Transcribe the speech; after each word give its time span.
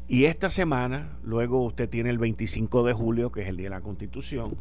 Y 0.07 0.27
esta 0.27 0.51
semana, 0.51 1.17
luego 1.23 1.65
usted 1.65 1.89
tiene 1.89 2.11
el 2.11 2.19
25 2.19 2.85
de 2.85 2.93
julio, 2.93 3.33
que 3.33 3.43
es 3.43 3.49
el 3.49 3.57
Día 3.57 3.67
de 3.67 3.77
la 3.77 3.81
Constitución. 3.81 4.57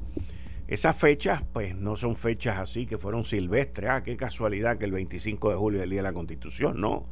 Esas 0.68 0.96
fechas, 0.96 1.44
pues 1.52 1.76
no 1.76 1.98
son 1.98 2.16
fechas 2.16 2.60
así 2.60 2.86
que 2.86 2.98
fueron 2.98 3.26
silvestres. 3.26 3.90
Ah, 3.90 4.04
qué 4.04 4.16
casualidad 4.16 4.78
que 4.78 4.86
el 4.86 4.94
25 4.94 5.50
de 5.50 5.56
julio 5.56 5.80
es 5.80 5.84
el 5.84 5.90
Día 5.90 6.00
de 6.00 6.04
la 6.04 6.14
Constitución. 6.14 6.80
No. 6.80 7.06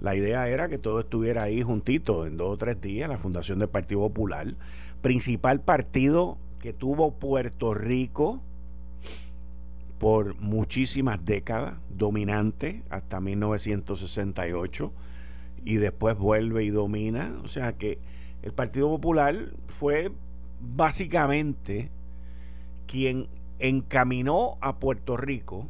La 0.00 0.16
idea 0.16 0.48
era 0.48 0.68
que 0.68 0.78
todo 0.78 1.00
estuviera 1.00 1.42
ahí 1.42 1.62
juntito 1.62 2.26
en 2.26 2.36
dos 2.36 2.54
o 2.54 2.56
tres 2.56 2.80
días, 2.80 3.08
la 3.08 3.18
fundación 3.18 3.58
del 3.58 3.68
Partido 3.68 4.00
Popular, 4.00 4.54
principal 5.02 5.60
partido 5.60 6.38
que 6.58 6.72
tuvo 6.72 7.12
Puerto 7.12 7.74
Rico 7.74 8.40
por 9.98 10.34
muchísimas 10.40 11.22
décadas, 11.26 11.74
dominante 11.90 12.82
hasta 12.88 13.20
1968, 13.20 14.92
y 15.64 15.76
después 15.76 16.16
vuelve 16.16 16.64
y 16.64 16.70
domina. 16.70 17.38
O 17.44 17.48
sea 17.48 17.74
que 17.74 17.98
el 18.42 18.52
Partido 18.52 18.88
Popular 18.88 19.36
fue 19.66 20.10
básicamente 20.60 21.90
quien 22.86 23.28
encaminó 23.58 24.56
a 24.62 24.78
Puerto 24.78 25.18
Rico 25.18 25.66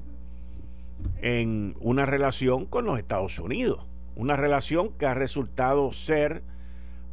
en 1.20 1.74
una 1.80 2.06
relación 2.06 2.66
con 2.66 2.84
los 2.84 2.98
Estados 2.98 3.38
Unidos. 3.40 3.89
Una 4.16 4.36
relación 4.36 4.92
que 4.92 5.06
ha 5.06 5.14
resultado 5.14 5.92
ser 5.92 6.42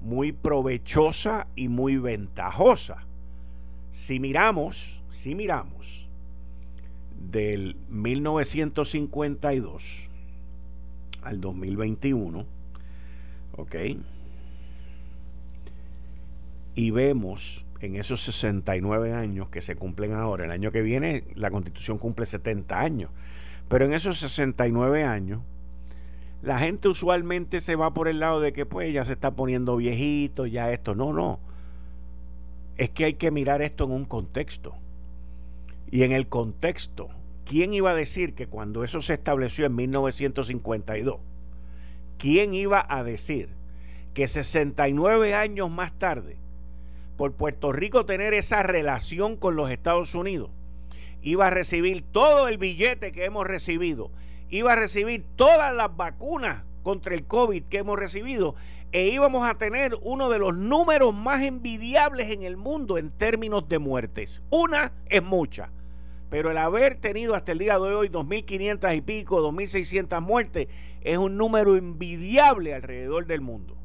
muy 0.02 0.32
provechosa 0.32 1.48
y 1.56 1.70
muy 1.70 1.98
ventajosa. 1.98 3.06
Si 3.92 4.20
miramos, 4.20 5.04
si 5.10 5.36
miramos 5.36 6.10
del 7.18 7.76
1952 7.90 10.10
al 11.24 11.42
2021, 11.42 12.46
¿ok? 13.58 13.76
Y 16.76 16.92
vemos 16.92 17.66
en 17.82 17.96
esos 17.96 18.22
69 18.22 19.14
años 19.14 19.50
que 19.50 19.62
se 19.62 19.76
cumplen 19.76 20.14
ahora, 20.14 20.46
el 20.46 20.52
año 20.52 20.72
que 20.72 20.82
viene 20.82 21.26
la 21.36 21.52
constitución 21.52 21.98
cumple 21.98 22.26
70 22.26 22.80
años, 22.80 23.12
pero 23.68 23.86
en 23.86 23.94
esos 23.94 24.20
69 24.20 25.04
años, 25.04 25.42
la 26.42 26.60
gente 26.60 26.88
usualmente 26.88 27.62
se 27.62 27.76
va 27.76 27.94
por 27.94 28.08
el 28.08 28.20
lado 28.20 28.40
de 28.40 28.54
que 28.54 28.66
pues 28.66 28.94
ya 28.94 29.04
se 29.06 29.14
está 29.14 29.32
poniendo 29.32 29.76
viejito, 29.78 30.46
ya 30.46 30.72
esto. 30.72 30.96
No, 30.96 31.14
no. 31.14 31.40
Es 32.78 32.90
que 32.92 33.06
hay 33.06 33.14
que 33.16 33.32
mirar 33.32 33.62
esto 33.62 33.86
en 33.86 33.92
un 33.92 34.06
contexto. 34.06 34.76
Y 35.90 36.04
en 36.04 36.12
el 36.12 36.28
contexto, 36.28 37.10
¿quién 37.46 37.74
iba 37.74 37.92
a 37.92 37.96
decir 37.96 38.36
que 38.36 38.48
cuando 38.48 38.84
eso 38.84 39.02
se 39.02 39.14
estableció 39.14 39.66
en 39.66 39.76
1952, 39.76 41.20
quién 42.18 42.54
iba 42.54 42.86
a 42.88 43.04
decir 43.04 43.50
que 44.14 44.28
69 44.28 45.34
años 45.34 45.72
más 45.72 45.98
tarde, 45.98 46.38
por 47.16 47.34
Puerto 47.34 47.72
Rico 47.72 48.06
tener 48.06 48.34
esa 48.34 48.62
relación 48.62 49.38
con 49.38 49.56
los 49.56 49.72
Estados 49.72 50.14
Unidos, 50.14 50.52
iba 51.22 51.48
a 51.48 51.52
recibir 51.52 52.04
todo 52.04 52.48
el 52.48 52.58
billete 52.58 53.12
que 53.12 53.26
hemos 53.26 53.48
recibido 53.48 54.12
iba 54.50 54.74
a 54.74 54.76
recibir 54.76 55.26
todas 55.36 55.74
las 55.74 55.96
vacunas 55.96 56.64
contra 56.84 57.16
el 57.16 57.26
COVID 57.26 57.64
que 57.64 57.80
hemos 57.80 58.00
recibido 58.00 58.56
e 58.94 59.10
íbamos 59.10 59.48
a 59.48 59.56
tener 59.56 59.98
uno 60.02 60.30
de 60.30 60.40
los 60.40 60.56
números 60.56 61.14
más 61.14 61.44
envidiables 61.44 62.32
en 62.32 62.44
el 62.44 62.56
mundo 62.56 62.98
en 62.98 63.12
términos 63.12 63.68
de 63.68 63.80
muertes. 63.80 64.42
Una 64.50 64.94
es 65.08 65.22
mucha, 65.22 65.70
pero 66.30 66.52
el 66.52 66.58
haber 66.58 66.96
tenido 66.96 67.36
hasta 67.36 67.52
el 67.52 67.60
día 67.60 67.78
de 67.78 67.94
hoy 67.94 68.08
2.500 68.08 68.96
y 68.96 69.02
pico, 69.02 69.42
2.600 69.42 70.22
muertes, 70.22 70.68
es 71.02 71.18
un 71.18 71.36
número 71.36 71.76
envidiable 71.76 72.74
alrededor 72.74 73.26
del 73.26 73.42
mundo. 73.42 73.76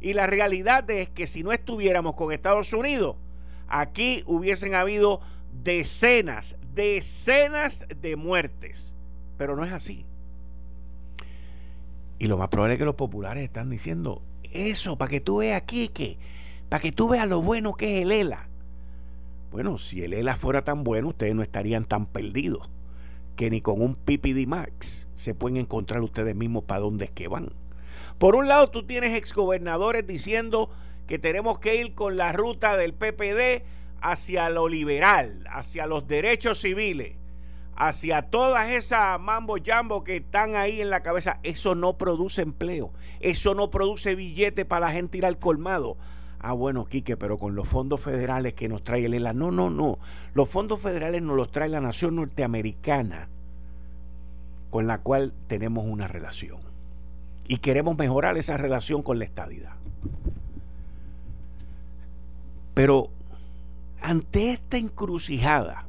Y 0.00 0.14
la 0.14 0.26
realidad 0.26 0.90
es 0.90 1.10
que 1.10 1.26
si 1.26 1.42
no 1.42 1.52
estuviéramos 1.52 2.14
con 2.14 2.32
Estados 2.32 2.72
Unidos, 2.72 3.16
aquí 3.68 4.22
hubiesen 4.26 4.74
habido 4.74 5.20
decenas, 5.52 6.56
decenas 6.74 7.86
de 8.00 8.16
muertes 8.16 8.93
pero 9.36 9.56
no 9.56 9.64
es 9.64 9.72
así. 9.72 10.04
Y 12.18 12.26
lo 12.26 12.38
más 12.38 12.48
probable 12.48 12.74
es 12.74 12.78
que 12.78 12.84
los 12.84 12.94
populares 12.94 13.44
están 13.44 13.70
diciendo 13.70 14.22
eso 14.52 14.96
para 14.96 15.10
que 15.10 15.20
tú 15.20 15.38
veas 15.38 15.60
aquí 15.60 15.88
que 15.88 16.18
para 16.68 16.80
que 16.80 16.92
tú 16.92 17.08
veas 17.08 17.28
lo 17.28 17.42
bueno 17.42 17.74
que 17.74 17.98
es 17.98 18.02
el 18.02 18.12
ELA. 18.12 18.48
Bueno, 19.50 19.78
si 19.78 20.02
el 20.02 20.12
ELA 20.12 20.36
fuera 20.36 20.64
tan 20.64 20.82
bueno, 20.84 21.08
ustedes 21.08 21.34
no 21.34 21.42
estarían 21.42 21.84
tan 21.84 22.06
perdidos 22.06 22.70
que 23.36 23.50
ni 23.50 23.60
con 23.60 23.82
un 23.82 23.94
PPD 23.94 24.46
Max 24.46 25.08
se 25.14 25.34
pueden 25.34 25.56
encontrar 25.56 26.00
ustedes 26.02 26.34
mismos 26.34 26.64
para 26.64 26.80
dónde 26.80 27.06
es 27.06 27.10
que 27.10 27.28
van. 27.28 27.50
Por 28.18 28.36
un 28.36 28.48
lado, 28.48 28.70
tú 28.70 28.86
tienes 28.86 29.16
exgobernadores 29.16 30.06
diciendo 30.06 30.70
que 31.06 31.18
tenemos 31.18 31.58
que 31.58 31.76
ir 31.76 31.94
con 31.94 32.16
la 32.16 32.32
ruta 32.32 32.76
del 32.76 32.94
PPD 32.94 33.64
hacia 34.00 34.50
lo 34.50 34.68
liberal, 34.68 35.44
hacia 35.50 35.86
los 35.86 36.06
derechos 36.06 36.60
civiles 36.60 37.16
hacia 37.76 38.22
todas 38.22 38.70
esas 38.70 39.20
mambo 39.20 39.56
jambo 39.64 40.04
que 40.04 40.16
están 40.16 40.56
ahí 40.56 40.80
en 40.80 40.90
la 40.90 41.02
cabeza, 41.02 41.40
eso 41.42 41.74
no 41.74 41.96
produce 41.98 42.42
empleo, 42.42 42.92
eso 43.20 43.54
no 43.54 43.70
produce 43.70 44.14
billete 44.14 44.64
para 44.64 44.86
la 44.86 44.92
gente 44.92 45.18
ir 45.18 45.26
al 45.26 45.38
colmado. 45.38 45.96
Ah, 46.46 46.52
bueno, 46.52 46.84
Quique, 46.84 47.16
pero 47.16 47.38
con 47.38 47.54
los 47.54 47.66
fondos 47.66 48.02
federales 48.02 48.52
que 48.52 48.68
nos 48.68 48.84
trae 48.84 49.06
el 49.06 49.14
ELA. 49.14 49.32
No, 49.32 49.50
no, 49.50 49.70
no. 49.70 49.98
Los 50.34 50.50
fondos 50.50 50.82
federales 50.82 51.22
nos 51.22 51.36
los 51.36 51.50
trae 51.50 51.70
la 51.70 51.80
nación 51.80 52.16
norteamericana 52.16 53.30
con 54.68 54.86
la 54.86 54.98
cual 54.98 55.32
tenemos 55.46 55.86
una 55.86 56.06
relación. 56.06 56.58
Y 57.48 57.58
queremos 57.58 57.96
mejorar 57.96 58.36
esa 58.36 58.58
relación 58.58 59.02
con 59.02 59.18
la 59.18 59.24
estadidad. 59.24 59.72
Pero 62.74 63.08
ante 64.02 64.50
esta 64.50 64.76
encrucijada, 64.76 65.86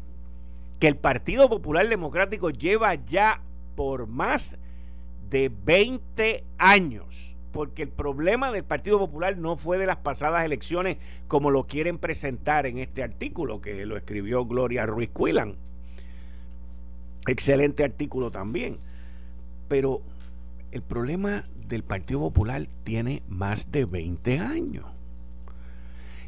que 0.79 0.87
el 0.87 0.97
Partido 0.97 1.49
Popular 1.49 1.87
Democrático 1.87 2.49
lleva 2.49 2.95
ya 2.95 3.41
por 3.75 4.07
más 4.07 4.57
de 5.29 5.51
20 5.63 6.43
años. 6.57 7.35
Porque 7.51 7.83
el 7.83 7.89
problema 7.89 8.51
del 8.51 8.65
Partido 8.65 8.99
Popular 8.99 9.37
no 9.37 9.55
fue 9.55 9.77
de 9.77 9.85
las 9.85 9.97
pasadas 9.97 10.43
elecciones 10.43 10.97
como 11.27 11.51
lo 11.51 11.63
quieren 11.63 11.97
presentar 11.97 12.65
en 12.65 12.79
este 12.79 13.01
artículo 13.01 13.61
que 13.61 13.85
lo 13.85 13.95
escribió 13.95 14.45
Gloria 14.45 14.85
Ruiz 14.85 15.09
Cuilan. 15.09 15.55
Excelente 17.27 17.83
artículo 17.85 18.29
también. 18.29 18.79
Pero 19.69 20.01
el 20.71 20.81
problema 20.81 21.45
del 21.67 21.83
Partido 21.83 22.19
Popular 22.19 22.67
tiene 22.83 23.23
más 23.29 23.71
de 23.71 23.85
20 23.85 24.39
años. 24.39 24.85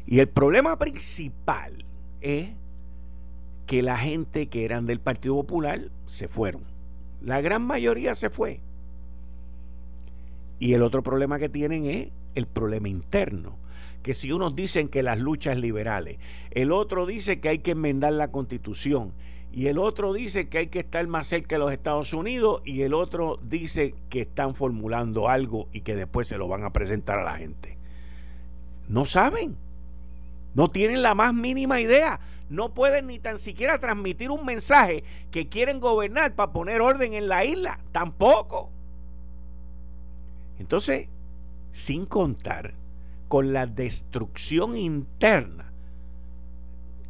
Y 0.06 0.20
el 0.20 0.28
problema 0.28 0.78
principal 0.78 1.84
es 2.22 2.48
que 3.68 3.82
la 3.82 3.98
gente 3.98 4.48
que 4.48 4.64
eran 4.64 4.86
del 4.86 4.98
Partido 4.98 5.34
Popular 5.34 5.90
se 6.06 6.26
fueron. 6.26 6.62
La 7.20 7.42
gran 7.42 7.62
mayoría 7.62 8.14
se 8.14 8.30
fue. 8.30 8.62
Y 10.58 10.72
el 10.72 10.82
otro 10.82 11.02
problema 11.02 11.38
que 11.38 11.50
tienen 11.50 11.84
es 11.84 12.08
el 12.34 12.46
problema 12.46 12.88
interno. 12.88 13.58
Que 14.02 14.14
si 14.14 14.32
unos 14.32 14.56
dicen 14.56 14.88
que 14.88 15.02
las 15.02 15.18
luchas 15.18 15.58
liberales, 15.58 16.16
el 16.50 16.72
otro 16.72 17.04
dice 17.04 17.40
que 17.40 17.50
hay 17.50 17.58
que 17.58 17.72
enmendar 17.72 18.14
la 18.14 18.32
constitución, 18.32 19.12
y 19.52 19.66
el 19.66 19.78
otro 19.78 20.14
dice 20.14 20.48
que 20.48 20.58
hay 20.58 20.66
que 20.68 20.78
estar 20.78 21.06
más 21.06 21.26
cerca 21.26 21.56
de 21.56 21.60
los 21.60 21.72
Estados 21.72 22.14
Unidos, 22.14 22.62
y 22.64 22.82
el 22.82 22.94
otro 22.94 23.38
dice 23.42 23.94
que 24.08 24.22
están 24.22 24.54
formulando 24.54 25.28
algo 25.28 25.68
y 25.74 25.82
que 25.82 25.94
después 25.94 26.26
se 26.26 26.38
lo 26.38 26.48
van 26.48 26.64
a 26.64 26.72
presentar 26.72 27.18
a 27.18 27.24
la 27.24 27.36
gente. 27.36 27.76
No 28.88 29.04
saben, 29.04 29.58
no 30.58 30.72
tienen 30.72 31.02
la 31.02 31.14
más 31.14 31.32
mínima 31.34 31.80
idea, 31.80 32.18
no 32.50 32.74
pueden 32.74 33.06
ni 33.06 33.20
tan 33.20 33.38
siquiera 33.38 33.78
transmitir 33.78 34.28
un 34.28 34.44
mensaje 34.44 35.04
que 35.30 35.48
quieren 35.48 35.78
gobernar 35.78 36.34
para 36.34 36.50
poner 36.50 36.80
orden 36.80 37.14
en 37.14 37.28
la 37.28 37.44
isla, 37.44 37.78
tampoco. 37.92 38.68
Entonces, 40.58 41.06
sin 41.70 42.06
contar 42.06 42.74
con 43.28 43.52
la 43.52 43.68
destrucción 43.68 44.76
interna 44.76 45.70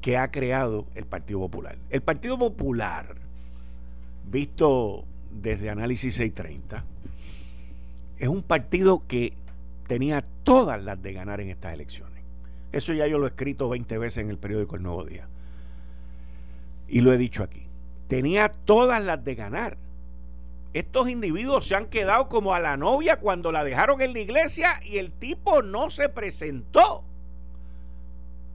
que 0.02 0.18
ha 0.18 0.30
creado 0.30 0.84
el 0.94 1.06
Partido 1.06 1.38
Popular. 1.40 1.78
El 1.88 2.02
Partido 2.02 2.38
Popular, 2.38 3.16
visto 4.30 5.06
desde 5.30 5.70
Análisis 5.70 6.16
630, 6.16 6.84
es 8.18 8.28
un 8.28 8.42
partido 8.42 9.04
que 9.08 9.32
tenía 9.86 10.22
todas 10.42 10.84
las 10.84 11.00
de 11.02 11.14
ganar 11.14 11.40
en 11.40 11.48
estas 11.48 11.72
elecciones. 11.72 12.07
Eso 12.72 12.92
ya 12.92 13.06
yo 13.06 13.18
lo 13.18 13.26
he 13.26 13.30
escrito 13.30 13.68
20 13.68 13.98
veces 13.98 14.18
en 14.18 14.30
el 14.30 14.38
periódico 14.38 14.76
El 14.76 14.82
Nuevo 14.82 15.04
Día. 15.04 15.28
Y 16.86 17.00
lo 17.00 17.12
he 17.12 17.18
dicho 17.18 17.42
aquí. 17.42 17.66
Tenía 18.08 18.48
todas 18.50 19.04
las 19.04 19.22
de 19.24 19.34
ganar 19.34 19.78
estos 20.72 21.08
individuos 21.08 21.66
se 21.66 21.74
han 21.74 21.86
quedado 21.86 22.28
como 22.28 22.54
a 22.54 22.60
la 22.60 22.76
novia 22.76 23.18
cuando 23.18 23.52
la 23.52 23.64
dejaron 23.64 24.00
en 24.00 24.12
la 24.12 24.20
iglesia 24.20 24.80
y 24.84 24.98
el 24.98 25.12
tipo 25.12 25.62
no 25.62 25.90
se 25.90 26.08
presentó. 26.08 27.04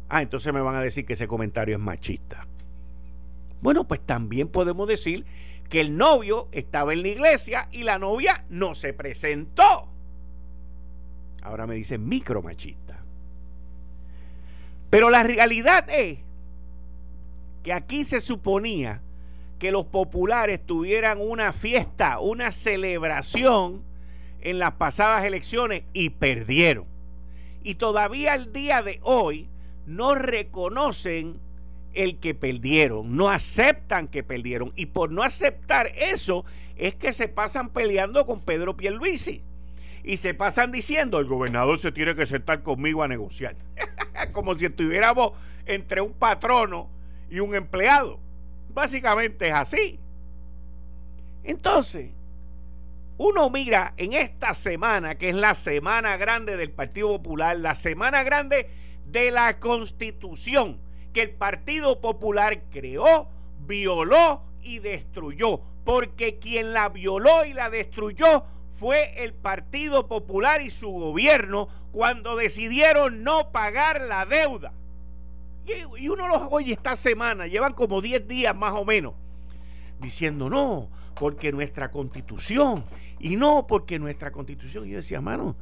Ah, 0.10 0.22
entonces 0.22 0.54
me 0.54 0.62
van 0.62 0.76
a 0.76 0.82
decir 0.82 1.06
que 1.06 1.14
ese 1.14 1.28
comentario 1.28 1.76
es 1.76 1.82
machista. 1.82 2.48
Bueno, 3.62 3.86
pues 3.86 4.02
también 4.02 4.48
podemos 4.48 4.88
decir 4.88 5.26
que 5.70 5.82
el 5.82 5.98
novio 5.98 6.50
estaba 6.52 6.94
en 6.94 7.02
la 7.02 7.08
iglesia 7.08 7.68
y 7.72 7.84
la 7.84 7.98
novia 7.98 8.46
no 8.50 8.76
se 8.76 8.94
presentó. 8.94 9.90
Ahora 11.42 11.66
me 11.66 11.76
dicen 11.76 12.08
micromachista. 12.08 13.03
Pero 14.94 15.10
la 15.10 15.24
realidad 15.24 15.90
es 15.90 16.20
que 17.64 17.74
aquí 17.74 18.06
se 18.06 18.22
suponía 18.22 19.02
que 19.58 19.72
los 19.72 19.86
populares 19.86 20.64
tuvieran 20.64 21.20
una 21.20 21.52
fiesta, 21.52 22.20
una 22.20 22.52
celebración 22.52 23.82
en 24.42 24.60
las 24.60 24.74
pasadas 24.74 25.26
elecciones 25.26 25.82
y 25.94 26.10
perdieron. 26.10 26.86
Y 27.64 27.74
todavía 27.74 28.34
al 28.34 28.54
día 28.54 28.84
de 28.84 29.00
hoy 29.02 29.50
no 29.88 30.14
reconocen 30.14 31.40
el 31.96 32.20
que 32.20 32.36
perdieron, 32.36 33.18
no 33.18 33.30
aceptan 33.30 34.08
que 34.08 34.22
perdieron. 34.22 34.74
Y 34.76 34.86
por 34.86 35.10
no 35.10 35.24
aceptar 35.24 35.88
eso 35.96 36.46
es 36.76 36.94
que 36.94 37.14
se 37.14 37.28
pasan 37.28 37.70
peleando 37.70 38.28
con 38.28 38.42
Pedro 38.42 38.78
Pierluisi. 38.78 39.42
Y 40.04 40.18
se 40.18 40.34
pasan 40.34 40.72
diciendo, 40.72 41.20
el 41.20 41.26
gobernador 41.26 41.78
se 41.78 41.92
tiene 41.92 42.16
que 42.16 42.26
sentar 42.26 42.62
conmigo 42.62 43.04
a 43.04 43.08
negociar. 43.08 43.56
Como 44.32 44.56
si 44.56 44.66
estuviéramos 44.66 45.32
entre 45.66 46.02
un 46.02 46.14
patrono 46.14 46.90
y 47.30 47.40
un 47.40 47.56
empleado. 47.56 48.20
Básicamente 48.70 49.48
es 49.48 49.54
así. 49.54 50.00
Entonces, 51.44 52.12
uno 53.18 53.50
mira 53.50 53.94
en 53.98 54.14
esta 54.14 54.54
semana, 54.54 55.16
que 55.16 55.30
es 55.30 55.36
la 55.36 55.56
semana 55.56 56.18
grande 56.18 56.58
del 56.58 56.72
Partido 56.72 57.10
Popular, 57.10 57.58
la 57.58 57.76
semana 57.76 58.24
grande 58.24 58.70
de 59.06 59.32
la 59.32 59.60
Constitución, 59.60 60.80
que 61.14 61.22
el 61.22 61.30
Partido 61.32 62.02
Popular 62.02 62.64
creó, 62.72 63.30
violó 63.60 64.44
y 64.62 64.80
destruyó. 64.80 65.62
Porque 65.86 66.40
quien 66.40 66.74
la 66.74 66.90
violó 66.90 67.46
y 67.46 67.54
la 67.54 67.70
destruyó 67.70 68.46
fue 68.74 69.24
el 69.24 69.34
Partido 69.34 70.08
Popular 70.08 70.62
y 70.62 70.72
su 70.72 70.90
gobierno 70.90 71.70
cuando 71.92 72.36
decidieron 72.36 73.24
no 73.24 73.52
pagar 73.52 74.02
la 74.02 74.26
deuda. 74.26 74.74
Y, 75.98 76.10
uno 76.10 76.28
los 76.28 76.42
oye 76.50 76.74
esta 76.74 76.96
semana, 76.96 77.48
llevan 77.48 77.74
como 77.74 78.02
10 78.02 78.28
días 78.28 78.56
más 78.56 78.74
o 78.74 78.84
menos, 78.84 79.14
diciendo 80.02 80.50
no, 80.50 80.90
porque 81.16 81.52
nuestra 81.52 81.92
constitución, 81.92 82.84
y 83.20 83.36
no 83.36 83.68
porque 83.68 84.00
nuestra 84.00 84.32
constitución. 84.32 84.88
Y 84.88 84.92
yo 84.92 84.98
decía, 84.98 85.22
mano, 85.22 85.56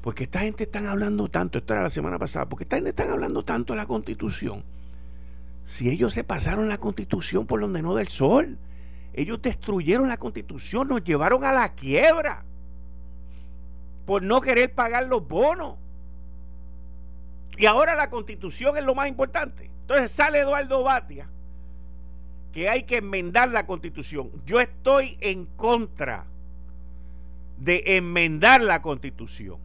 porque 0.00 0.24
esta 0.24 0.40
gente 0.40 0.62
están 0.62 0.86
hablando 0.86 1.28
tanto, 1.28 1.58
esto 1.58 1.74
era 1.74 1.82
la 1.82 1.90
semana 1.90 2.18
pasada, 2.18 2.48
porque 2.48 2.62
esta 2.62 2.76
gente 2.76 2.90
están 2.90 3.10
hablando 3.10 3.44
tanto 3.44 3.72
de 3.72 3.78
la 3.78 3.86
constitución. 3.86 4.64
Si 5.64 5.90
ellos 5.90 6.14
se 6.14 6.22
pasaron 6.22 6.68
la 6.68 6.78
constitución 6.78 7.46
por 7.46 7.60
donde 7.60 7.82
no 7.82 7.96
del 7.96 8.06
sol, 8.06 8.58
ellos 9.16 9.40
destruyeron 9.40 10.08
la 10.08 10.18
constitución, 10.18 10.88
nos 10.88 11.02
llevaron 11.02 11.42
a 11.42 11.52
la 11.52 11.70
quiebra 11.74 12.44
por 14.04 14.22
no 14.22 14.40
querer 14.40 14.72
pagar 14.72 15.06
los 15.06 15.26
bonos. 15.26 15.76
Y 17.56 17.64
ahora 17.64 17.94
la 17.94 18.10
constitución 18.10 18.76
es 18.76 18.84
lo 18.84 18.94
más 18.94 19.08
importante. 19.08 19.70
Entonces 19.80 20.12
sale 20.12 20.40
Eduardo 20.40 20.82
Batia 20.82 21.26
que 22.52 22.68
hay 22.70 22.84
que 22.84 22.96
enmendar 22.98 23.50
la 23.50 23.66
constitución. 23.66 24.30
Yo 24.46 24.60
estoy 24.60 25.18
en 25.20 25.44
contra 25.44 26.24
de 27.58 27.82
enmendar 27.98 28.62
la 28.62 28.80
constitución. 28.80 29.58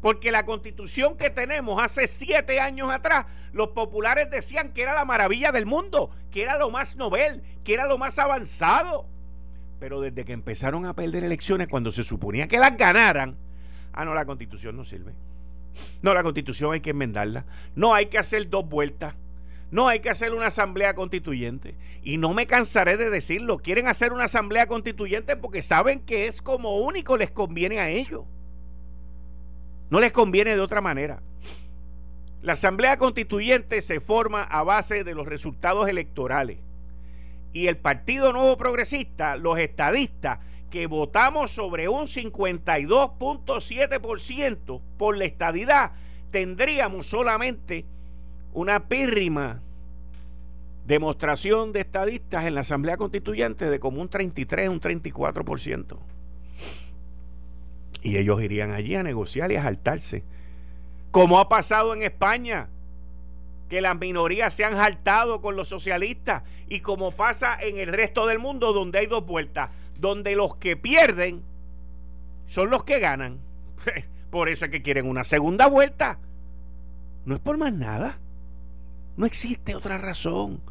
Porque 0.00 0.30
la 0.30 0.44
constitución 0.44 1.16
que 1.16 1.30
tenemos 1.30 1.82
hace 1.82 2.06
siete 2.06 2.60
años 2.60 2.90
atrás, 2.90 3.26
los 3.52 3.68
populares 3.68 4.30
decían 4.30 4.72
que 4.72 4.82
era 4.82 4.94
la 4.94 5.04
maravilla 5.04 5.50
del 5.50 5.66
mundo, 5.66 6.10
que 6.30 6.42
era 6.42 6.56
lo 6.56 6.70
más 6.70 6.96
novel, 6.96 7.42
que 7.64 7.74
era 7.74 7.86
lo 7.86 7.98
más 7.98 8.18
avanzado. 8.18 9.06
Pero 9.80 10.00
desde 10.00 10.24
que 10.24 10.32
empezaron 10.32 10.86
a 10.86 10.94
perder 10.94 11.24
elecciones, 11.24 11.68
cuando 11.68 11.90
se 11.92 12.04
suponía 12.04 12.46
que 12.46 12.58
las 12.58 12.76
ganaran, 12.76 13.36
ah, 13.92 14.04
no, 14.04 14.14
la 14.14 14.24
constitución 14.24 14.76
no 14.76 14.84
sirve. 14.84 15.14
No, 16.02 16.14
la 16.14 16.22
constitución 16.22 16.72
hay 16.72 16.80
que 16.80 16.90
enmendarla. 16.90 17.44
No 17.74 17.94
hay 17.94 18.06
que 18.06 18.18
hacer 18.18 18.48
dos 18.48 18.68
vueltas. 18.68 19.14
No 19.70 19.86
hay 19.86 20.00
que 20.00 20.10
hacer 20.10 20.32
una 20.32 20.46
asamblea 20.46 20.94
constituyente. 20.94 21.76
Y 22.02 22.16
no 22.16 22.34
me 22.34 22.46
cansaré 22.46 22.96
de 22.96 23.10
decirlo. 23.10 23.58
Quieren 23.58 23.86
hacer 23.86 24.12
una 24.12 24.24
asamblea 24.24 24.66
constituyente 24.66 25.36
porque 25.36 25.62
saben 25.62 26.00
que 26.00 26.26
es 26.26 26.40
como 26.40 26.78
único 26.78 27.16
les 27.16 27.30
conviene 27.30 27.78
a 27.78 27.90
ellos. 27.90 28.24
No 29.90 30.00
les 30.00 30.12
conviene 30.12 30.54
de 30.54 30.60
otra 30.60 30.80
manera. 30.80 31.20
La 32.42 32.52
asamblea 32.52 32.96
constituyente 32.98 33.82
se 33.82 33.98
forma 34.00 34.42
a 34.42 34.62
base 34.62 35.02
de 35.02 35.14
los 35.14 35.26
resultados 35.26 35.88
electorales. 35.88 36.58
Y 37.52 37.66
el 37.66 37.78
Partido 37.78 38.32
Nuevo 38.32 38.56
Progresista, 38.56 39.36
los 39.36 39.58
estadistas, 39.58 40.38
que 40.70 40.86
votamos 40.86 41.50
sobre 41.50 41.88
un 41.88 42.06
52.7% 42.06 44.80
por 44.98 45.16
la 45.16 45.24
estadidad, 45.24 45.90
tendríamos 46.30 47.06
solamente 47.06 47.86
una 48.52 48.86
pírrima 48.86 49.62
demostración 50.86 51.72
de 51.72 51.80
estadistas 51.80 52.46
en 52.46 52.54
la 52.54 52.60
Asamblea 52.60 52.96
Constituyente 52.96 53.68
de 53.70 53.80
como 53.80 54.00
un 54.00 54.08
33, 54.08 54.68
un 54.68 54.80
34%. 54.80 55.98
Y 58.02 58.16
ellos 58.16 58.42
irían 58.42 58.72
allí 58.72 58.94
a 58.94 59.02
negociar 59.02 59.50
y 59.52 59.56
a 59.56 59.62
saltarse. 59.62 60.24
Como 61.10 61.38
ha 61.38 61.48
pasado 61.48 61.94
en 61.94 62.02
España, 62.02 62.68
que 63.68 63.80
las 63.80 63.98
minorías 63.98 64.54
se 64.54 64.64
han 64.64 64.76
jaltado 64.76 65.40
con 65.40 65.56
los 65.56 65.68
socialistas 65.68 66.42
y 66.68 66.80
como 66.80 67.12
pasa 67.12 67.56
en 67.60 67.78
el 67.78 67.88
resto 67.88 68.26
del 68.26 68.38
mundo 68.38 68.72
donde 68.72 69.00
hay 69.00 69.06
dos 69.06 69.26
vueltas 69.26 69.70
donde 69.98 70.36
los 70.36 70.56
que 70.56 70.76
pierden 70.76 71.42
son 72.46 72.70
los 72.70 72.84
que 72.84 72.98
ganan. 72.98 73.40
Por 74.30 74.48
eso 74.48 74.66
es 74.66 74.70
que 74.70 74.82
quieren 74.82 75.06
una 75.06 75.24
segunda 75.24 75.66
vuelta. 75.66 76.18
No 77.24 77.34
es 77.34 77.40
por 77.40 77.58
más 77.58 77.72
nada. 77.72 78.18
No 79.16 79.26
existe 79.26 79.74
otra 79.74 79.98
razón. 79.98 80.62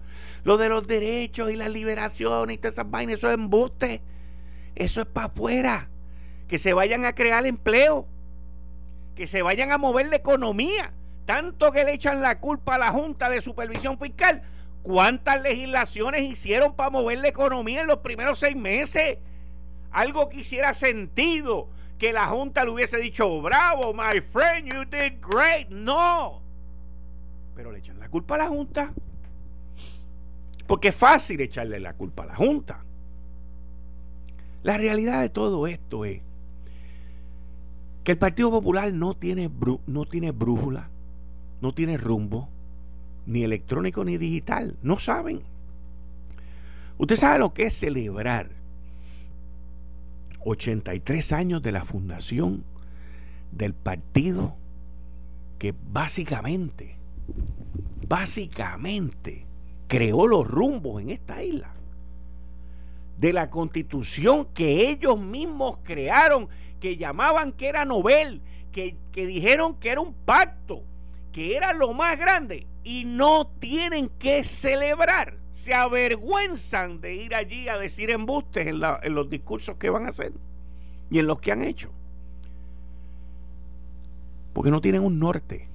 Lo 0.44 0.58
de 0.58 0.70
los 0.70 0.88
derechos 0.88 1.52
y 1.52 1.56
la 1.56 1.70
liberación 1.70 2.50
y 2.52 2.58
todas 2.58 2.74
esas 2.74 2.90
vainas, 2.90 3.16
eso 3.16 3.28
es 3.28 3.36
embuste. 3.36 4.02
Eso 4.76 5.02
es 5.02 5.08
para 5.08 5.28
afuera. 5.28 5.90
Que 6.48 6.58
se 6.58 6.74
vayan 6.74 7.06
a 7.06 7.14
crear 7.14 7.46
empleo. 7.46 8.08
Que 9.16 9.28
se 9.28 9.42
vayan 9.42 9.72
a 9.72 9.78
mover 9.78 10.08
la 10.08 10.16
economía. 10.18 10.94
Tanto 11.26 11.72
que 11.72 11.84
le 11.84 11.94
echan 11.94 12.22
la 12.22 12.40
culpa 12.40 12.76
a 12.76 12.78
la 12.78 12.92
Junta 12.92 13.30
de 13.30 13.42
Supervisión 13.42 14.00
Fiscal 14.00 14.44
¿Cuántas 14.88 15.42
legislaciones 15.42 16.22
hicieron 16.22 16.74
para 16.74 16.90
mover 16.90 17.20
la 17.20 17.28
economía 17.28 17.82
en 17.82 17.88
los 17.88 17.98
primeros 17.98 18.40
seis 18.40 18.56
meses? 18.56 19.18
Algo 19.92 20.30
que 20.30 20.38
hiciera 20.38 20.74
sentido 20.74 21.68
que 21.98 22.14
la 22.14 22.28
Junta 22.28 22.64
le 22.64 22.72
hubiese 22.72 22.96
dicho, 22.96 23.42
bravo, 23.42 23.94
my 23.94 24.22
friend, 24.22 24.66
you 24.66 24.86
did 24.86 25.20
great. 25.20 25.68
No. 25.68 26.42
Pero 27.54 27.74
le 27.74 27.80
echan 27.80 28.00
la 28.00 28.08
culpa 28.08 28.36
a 28.36 28.38
la 28.38 28.48
Junta. 28.48 28.94
Porque 30.68 30.88
es 30.88 30.96
fácil 30.96 31.42
echarle 31.42 31.82
la 31.82 31.92
culpa 31.92 32.24
a 32.24 32.28
la 32.28 32.36
Junta. 32.36 32.86
La 34.64 34.78
realidad 34.78 35.20
de 35.20 35.28
todo 35.28 35.68
esto 35.68 36.06
es 36.06 36.22
que 38.08 38.14
el 38.14 38.18
Partido 38.18 38.50
Popular 38.50 38.94
no 38.94 39.16
tiene, 39.16 39.52
no 39.86 40.06
tiene 40.06 40.32
brújula, 40.32 40.88
no 41.60 41.74
tiene 41.74 41.98
rumbo, 41.98 42.48
ni 43.26 43.44
electrónico 43.44 44.06
ni 44.06 44.18
digital. 44.18 44.78
No 44.82 44.98
saben. 44.98 45.42
Usted 46.98 47.18
sabe 47.18 47.40
lo 47.40 47.54
que 47.54 47.64
es 47.64 47.74
celebrar 47.74 48.48
83 50.40 51.34
años 51.34 51.62
de 51.62 51.74
la 51.74 51.84
fundación 51.84 52.64
del 53.52 53.74
partido 53.74 54.56
que 55.60 55.76
básicamente, 55.92 56.96
básicamente 58.08 59.46
creó 59.90 60.28
los 60.28 60.48
rumbos 60.48 61.02
en 61.02 61.10
esta 61.10 61.44
isla. 61.44 61.74
De 63.20 63.34
la 63.34 63.50
constitución 63.50 64.48
que 64.54 64.92
ellos 64.92 65.20
mismos 65.20 65.80
crearon, 65.84 66.48
que 66.80 66.98
llamaban 66.98 67.52
que 67.52 67.68
era 67.68 67.86
Nobel, 67.86 68.42
que, 68.72 68.96
que 69.12 69.26
dijeron 69.26 69.76
que 69.76 69.90
era 69.90 70.02
un 70.02 70.14
pacto, 70.14 70.84
que 71.32 71.56
era 71.56 71.74
lo 71.74 71.94
más 71.94 72.18
grande 72.18 72.68
y 72.84 73.04
no 73.06 73.48
tienen 73.60 74.10
que 74.20 74.44
celebrar. 74.44 75.38
Se 75.52 75.74
avergüenzan 75.74 77.02
de 77.02 77.16
ir 77.16 77.36
allí 77.36 77.68
a 77.68 77.78
decir 77.78 78.12
embustes 78.12 78.68
en, 78.68 78.82
en 79.04 79.14
los 79.14 79.30
discursos 79.30 79.76
que 79.78 79.90
van 79.90 80.06
a 80.06 80.10
hacer 80.10 80.32
y 81.10 81.20
en 81.20 81.28
los 81.28 81.40
que 81.40 81.52
han 81.52 81.64
hecho. 81.64 81.92
Porque 84.54 84.72
no 84.72 84.82
tienen 84.82 85.04
un 85.04 85.20
norte 85.20 85.68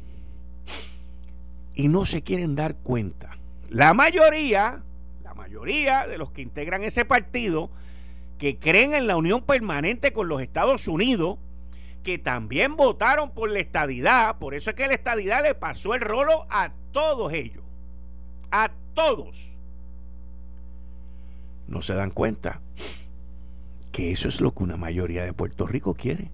y 1.74 1.88
no 1.88 2.06
se 2.06 2.22
quieren 2.22 2.54
dar 2.54 2.76
cuenta. 2.76 3.36
La 3.68 3.94
mayoría, 3.94 4.82
la 5.22 5.34
mayoría 5.34 6.06
de 6.06 6.18
los 6.18 6.30
que 6.30 6.42
integran 6.42 6.82
ese 6.84 7.04
partido, 7.04 7.70
que 8.42 8.58
creen 8.58 8.92
en 8.92 9.06
la 9.06 9.16
unión 9.16 9.42
permanente 9.42 10.12
con 10.12 10.26
los 10.26 10.42
Estados 10.42 10.88
Unidos, 10.88 11.38
que 12.02 12.18
también 12.18 12.74
votaron 12.74 13.30
por 13.30 13.48
la 13.48 13.60
estadidad, 13.60 14.38
por 14.38 14.54
eso 14.54 14.70
es 14.70 14.74
que 14.74 14.88
la 14.88 14.94
estadidad 14.94 15.44
le 15.44 15.54
pasó 15.54 15.94
el 15.94 16.00
rolo 16.00 16.44
a 16.50 16.72
todos 16.90 17.32
ellos, 17.32 17.62
a 18.50 18.72
todos. 18.94 19.56
No 21.68 21.82
se 21.82 21.94
dan 21.94 22.10
cuenta 22.10 22.60
que 23.92 24.10
eso 24.10 24.26
es 24.26 24.40
lo 24.40 24.52
que 24.52 24.64
una 24.64 24.76
mayoría 24.76 25.22
de 25.22 25.32
Puerto 25.32 25.64
Rico 25.64 25.94
quiere. 25.94 26.32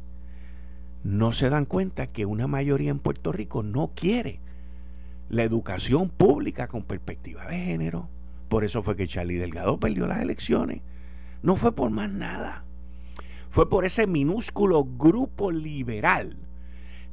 No 1.05 1.35
se 1.35 1.51
dan 1.51 1.67
cuenta 1.67 2.07
que 2.07 2.25
una 2.25 2.47
mayoría 2.47 2.91
en 2.91 3.01
Puerto 3.01 3.33
Rico 3.33 3.63
no 3.63 3.93
quiere 3.95 4.41
la 5.29 5.43
educación 5.43 6.09
pública 6.09 6.69
con 6.69 6.85
perspectiva 6.85 7.45
de 7.45 7.59
género. 7.59 8.09
Por 8.49 8.65
eso 8.65 8.83
fue 8.83 8.97
que 8.97 9.07
Charlie 9.07 9.37
Delgado 9.37 9.79
perdió 9.79 10.07
las 10.07 10.23
elecciones. 10.23 10.81
No 11.43 11.57
fue 11.57 11.73
por 11.73 11.91
más 11.91 12.11
nada. 12.11 12.65
Fue 13.51 13.69
por 13.69 13.85
ese 13.85 14.07
minúsculo 14.07 14.85
grupo 14.85 15.51
liberal 15.51 16.37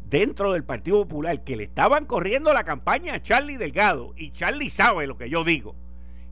dentro 0.10 0.54
del 0.54 0.64
Partido 0.64 1.04
Popular 1.08 1.44
que 1.44 1.56
le 1.56 1.64
estaban 1.64 2.06
corriendo 2.06 2.54
la 2.54 2.64
campaña 2.64 3.16
a 3.16 3.22
Charlie 3.22 3.58
Delgado. 3.58 4.14
Y 4.18 4.32
Charlie 4.32 4.70
sabe 4.70 5.08
lo 5.08 5.18
que 5.18 5.30
yo 5.30 5.44
digo. 5.44 5.76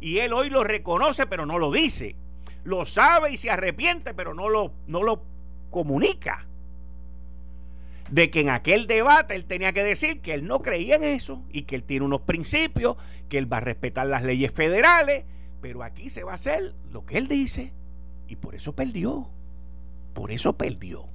Y 0.02 0.20
él 0.20 0.34
hoy 0.34 0.50
lo 0.50 0.64
reconoce, 0.64 1.26
pero 1.28 1.46
no 1.46 1.60
lo 1.60 1.72
dice. 1.72 2.16
Lo 2.64 2.86
sabe 2.86 3.32
y 3.32 3.38
se 3.38 3.52
arrepiente, 3.52 4.14
pero 4.14 4.34
no 4.34 4.50
lo, 4.50 4.74
no 4.88 5.04
lo 5.04 5.24
comunica 5.70 6.48
de 8.12 8.30
que 8.30 8.42
en 8.42 8.50
aquel 8.50 8.86
debate 8.86 9.34
él 9.34 9.46
tenía 9.46 9.72
que 9.72 9.84
decir 9.84 10.22
que 10.22 10.34
él 10.34 10.46
no 10.46 10.62
creía 10.62 10.98
en 10.98 11.04
eso 11.04 11.42
y 11.52 11.64
que 11.64 11.76
él 11.76 11.84
tiene 11.84 12.06
unos 12.06 12.22
principios, 12.22 12.98
que 13.30 13.38
él 13.38 13.52
va 13.52 13.58
a 13.58 13.62
respetar 13.62 14.06
las 14.08 14.24
leyes 14.24 14.52
federales, 14.52 15.24
pero 15.62 15.84
aquí 15.84 16.10
se 16.10 16.24
va 16.24 16.34
a 16.34 16.36
hacer 16.36 16.76
lo 16.92 17.06
que 17.06 17.18
él 17.18 17.28
dice 17.28 17.72
y 18.28 18.36
por 18.36 18.56
eso 18.56 18.74
perdió. 18.74 19.30
Por 20.14 20.32
eso 20.32 20.54
perdió. 20.54 21.08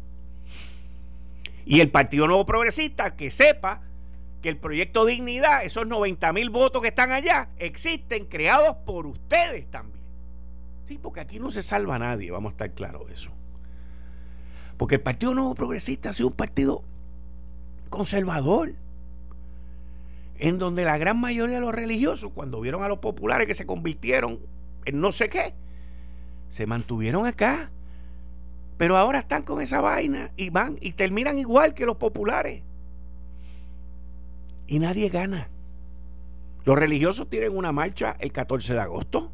Y 1.65 1.81
el 1.81 1.91
Partido 1.91 2.27
Nuevo 2.27 2.47
Progresista 2.47 3.17
que 3.17 3.31
sepa 3.31 3.83
que 4.43 4.49
el 4.49 4.57
proyecto 4.57 5.05
Dignidad, 5.05 5.65
esos 5.65 5.87
90 5.87 6.33
mil 6.33 6.51
votos 6.51 6.81
que 6.83 6.89
están 6.89 7.13
allá, 7.13 7.51
existen 7.59 8.27
creados 8.27 8.77
por 8.87 9.07
ustedes 9.07 9.71
también. 9.71 9.99
Sí, 10.87 10.99
porque 10.99 11.21
aquí 11.21 11.39
no 11.39 11.51
se 11.51 11.63
salva 11.63 11.97
a 11.97 11.99
nadie, 11.99 12.31
vamos 12.31 12.51
a 12.51 12.55
estar 12.55 12.73
claros 12.73 13.07
de 13.07 13.15
eso. 13.15 13.31
Porque 14.79 14.95
el 14.95 15.01
Partido 15.03 15.35
Nuevo 15.35 15.55
Progresista 15.55 16.11
ha 16.11 16.13
sido 16.13 16.29
un 16.29 16.35
partido 16.35 16.85
conservador, 17.91 18.75
en 20.39 20.59
donde 20.59 20.85
la 20.85 20.97
gran 20.99 21.21
mayoría 21.21 21.57
de 21.57 21.61
los 21.61 21.75
religiosos, 21.75 22.31
cuando 22.33 22.61
vieron 22.61 22.83
a 22.83 22.89
los 22.89 22.99
populares 22.99 23.47
que 23.47 23.55
se 23.55 23.67
convirtieron 23.67 24.39
en 24.85 25.01
no 25.01 25.11
sé 25.11 25.29
qué, 25.29 25.53
se 26.49 26.67
mantuvieron 26.67 27.27
acá. 27.27 27.71
Pero 28.77 28.97
ahora 28.97 29.21
están 29.21 29.43
con 29.43 29.61
esa 29.61 29.81
vaina 29.81 30.31
y 30.37 30.51
van 30.51 30.77
y 30.81 30.93
terminan 30.93 31.39
igual 31.39 31.75
que 31.75 31.87
los 31.87 31.97
populares. 31.97 32.63
Y 34.67 34.79
nadie 34.79 35.09
gana. 35.09 35.49
Los 36.65 36.79
religiosos 36.79 37.29
tienen 37.29 37.57
una 37.57 37.73
marcha 37.73 38.17
el 38.21 38.31
14 38.33 38.75
de 38.75 38.81
agosto. 38.81 39.33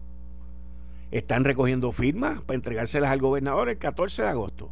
Están 1.10 1.44
recogiendo 1.44 1.92
firmas 1.92 2.40
para 2.42 2.56
entregárselas 2.56 3.10
al 3.10 3.20
gobernador 3.20 3.68
el 3.68 3.78
14 3.78 4.22
de 4.22 4.28
agosto 4.28 4.70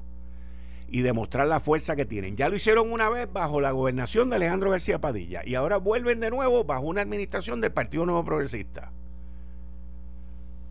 y 0.89 1.01
demostrar 1.01 1.47
la 1.47 1.59
fuerza 1.61 1.97
que 1.97 2.05
tienen. 2.05 2.37
Ya 2.37 2.49
lo 2.49 2.57
hicieron 2.57 2.93
una 2.93 3.09
vez 3.09 3.33
bajo 3.33 3.61
la 3.61 3.73
gobernación 3.73 4.31
de 4.31 4.37
Alejandro 4.37 4.71
García 4.71 5.01
Padilla 5.01 5.43
y 5.45 5.55
ahora 5.55 5.79
vuelven 5.79 6.21
de 6.21 6.31
nuevo 6.31 6.65
bajo 6.65 6.83
una 6.83 7.01
administración 7.01 7.61
del 7.61 7.73
Partido 7.73 8.05
Nuevo 8.05 8.25
Progresista. 8.25 8.93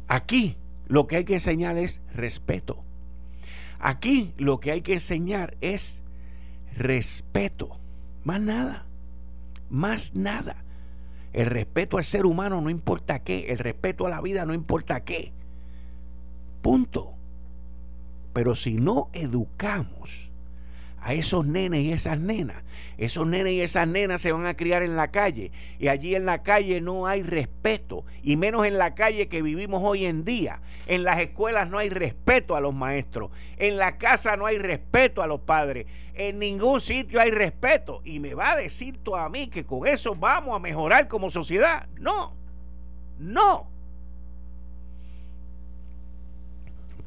Aquí 0.07 0.57
lo 0.91 1.07
que 1.07 1.15
hay 1.15 1.23
que 1.23 1.35
enseñar 1.35 1.77
es 1.77 2.01
respeto. 2.13 2.83
Aquí 3.79 4.33
lo 4.37 4.59
que 4.59 4.71
hay 4.71 4.81
que 4.81 4.91
enseñar 4.91 5.55
es 5.61 6.03
respeto. 6.75 7.79
Más 8.25 8.41
nada. 8.41 8.85
Más 9.69 10.15
nada. 10.15 10.65
El 11.31 11.45
respeto 11.45 11.97
al 11.97 12.03
ser 12.03 12.25
humano 12.25 12.59
no 12.59 12.69
importa 12.69 13.19
qué. 13.19 13.51
El 13.51 13.59
respeto 13.59 14.05
a 14.05 14.09
la 14.09 14.19
vida 14.19 14.45
no 14.45 14.53
importa 14.53 15.05
qué. 15.05 15.31
Punto. 16.61 17.13
Pero 18.33 18.53
si 18.53 18.75
no 18.75 19.09
educamos 19.13 20.29
a 21.01 21.13
esos 21.13 21.45
nenes 21.45 21.81
y 21.81 21.91
esas 21.91 22.19
nenas, 22.19 22.63
esos 22.97 23.25
nenes 23.25 23.53
y 23.53 23.61
esas 23.61 23.87
nenas 23.87 24.21
se 24.21 24.31
van 24.31 24.45
a 24.45 24.55
criar 24.55 24.83
en 24.83 24.95
la 24.95 25.09
calle 25.09 25.51
y 25.79 25.87
allí 25.87 26.15
en 26.15 26.25
la 26.25 26.43
calle 26.43 26.79
no 26.79 27.07
hay 27.07 27.23
respeto 27.23 28.05
y 28.21 28.37
menos 28.37 28.67
en 28.67 28.77
la 28.77 28.93
calle 28.93 29.27
que 29.27 29.41
vivimos 29.41 29.81
hoy 29.83 30.05
en 30.05 30.23
día. 30.23 30.61
En 30.85 31.03
las 31.03 31.19
escuelas 31.19 31.67
no 31.69 31.79
hay 31.79 31.89
respeto 31.89 32.55
a 32.55 32.61
los 32.61 32.73
maestros, 32.73 33.31
en 33.57 33.77
la 33.77 33.97
casa 33.97 34.37
no 34.37 34.45
hay 34.45 34.59
respeto 34.59 35.23
a 35.23 35.27
los 35.27 35.41
padres, 35.41 35.87
en 36.13 36.37
ningún 36.37 36.81
sitio 36.81 37.19
hay 37.19 37.31
respeto 37.31 38.01
y 38.03 38.19
me 38.19 38.35
va 38.35 38.51
a 38.51 38.57
decir 38.57 38.99
tú 39.01 39.15
a 39.15 39.27
mí 39.27 39.47
que 39.47 39.65
con 39.65 39.87
eso 39.87 40.13
vamos 40.15 40.55
a 40.55 40.59
mejorar 40.59 41.07
como 41.07 41.31
sociedad. 41.31 41.87
No, 41.97 42.33
no. 43.17 43.67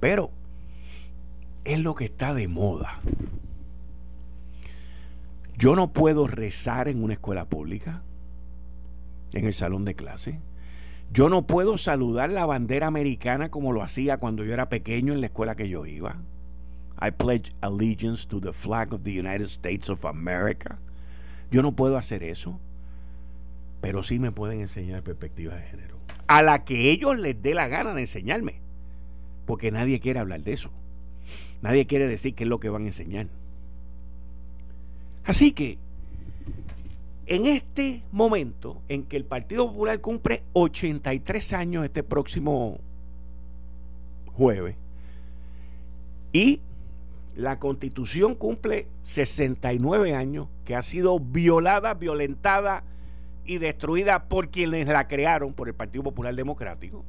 Pero 0.01 0.31
es 1.65 1.79
lo 1.79 1.95
que 1.95 2.07
está 2.07 2.35
de 2.35 2.49
moda. 2.49 3.01
Yo 5.57 5.77
no 5.77 5.93
puedo 5.93 6.27
rezar 6.27 6.89
en 6.89 7.03
una 7.03 7.15
escuela 7.15 7.45
pública, 7.45 8.03
en 9.33 9.47
el 9.47 9.55
salón 9.55 9.85
de 9.85 9.95
clase. 9.95 10.41
Yo 11.13 11.29
no 11.29 11.47
puedo 11.47 11.79
saludar 11.79 12.31
la 12.31 12.45
bandera 12.45 12.89
americana 12.89 13.51
como 13.51 13.73
lo 13.73 13.83
hacía 13.83 14.17
cuando 14.17 14.45
yo 14.45 14.53
era 14.53 14.69
pequeño 14.69 15.13
en 15.13 15.21
la 15.21 15.27
escuela 15.27 15.55
que 15.55 15.69
yo 15.69 15.87
iba. 15.87 16.17
I 17.01 17.11
pledge 17.11 17.53
allegiance 17.61 18.27
to 18.27 18.41
the 18.41 18.53
flag 18.53 18.93
of 18.93 19.03
the 19.03 19.13
United 19.13 19.47
States 19.47 19.89
of 19.89 20.05
America. 20.05 20.79
Yo 21.51 21.63
no 21.63 21.73
puedo 21.73 21.97
hacer 21.97 22.25
eso, 22.25 22.59
pero 23.81 24.03
sí 24.03 24.19
me 24.19 24.33
pueden 24.33 24.61
enseñar 24.61 25.03
perspectivas 25.03 25.57
de 25.57 25.67
género. 25.67 25.99
A 26.27 26.43
la 26.43 26.65
que 26.65 26.91
ellos 26.91 27.19
les 27.19 27.41
dé 27.41 27.55
la 27.55 27.69
gana 27.69 27.95
de 27.95 28.01
enseñarme, 28.01 28.61
porque 29.47 29.71
nadie 29.71 30.01
quiere 30.01 30.19
hablar 30.19 30.43
de 30.43 30.53
eso. 30.53 30.71
Nadie 31.63 31.87
quiere 31.87 32.09
decir 32.09 32.35
qué 32.35 32.45
es 32.45 32.51
lo 32.51 32.59
que 32.59 32.71
van 32.71 32.83
a 32.83 32.87
enseñar. 32.87 33.29
Así 35.25 35.53
que, 35.53 35.79
en 37.27 37.47
este 37.47 38.03
momento 38.13 38.83
en 38.89 39.05
que 39.05 39.17
el 39.17 39.25
Partido 39.25 39.67
Popular 39.67 40.01
cumple 40.01 40.43
83 40.53 41.53
años 41.55 41.85
este 41.85 42.03
próximo 42.03 42.79
jueves, 44.35 44.77
y 46.33 46.61
la 47.37 47.59
constitución 47.59 48.35
cumple 48.35 48.89
69 49.03 50.15
años, 50.15 50.49
que 50.65 50.75
ha 50.75 50.83
sido 50.83 51.19
violada, 51.19 51.95
violentada 51.95 52.85
y 53.47 53.59
destruida 53.59 54.25
por 54.29 54.51
quienes 54.51 54.87
la 54.87 55.09
crearon, 55.09 55.55
por 55.55 55.69
el 55.69 55.75
Partido 55.75 56.05
Popular 56.05 56.35
Democrático, 56.35 57.05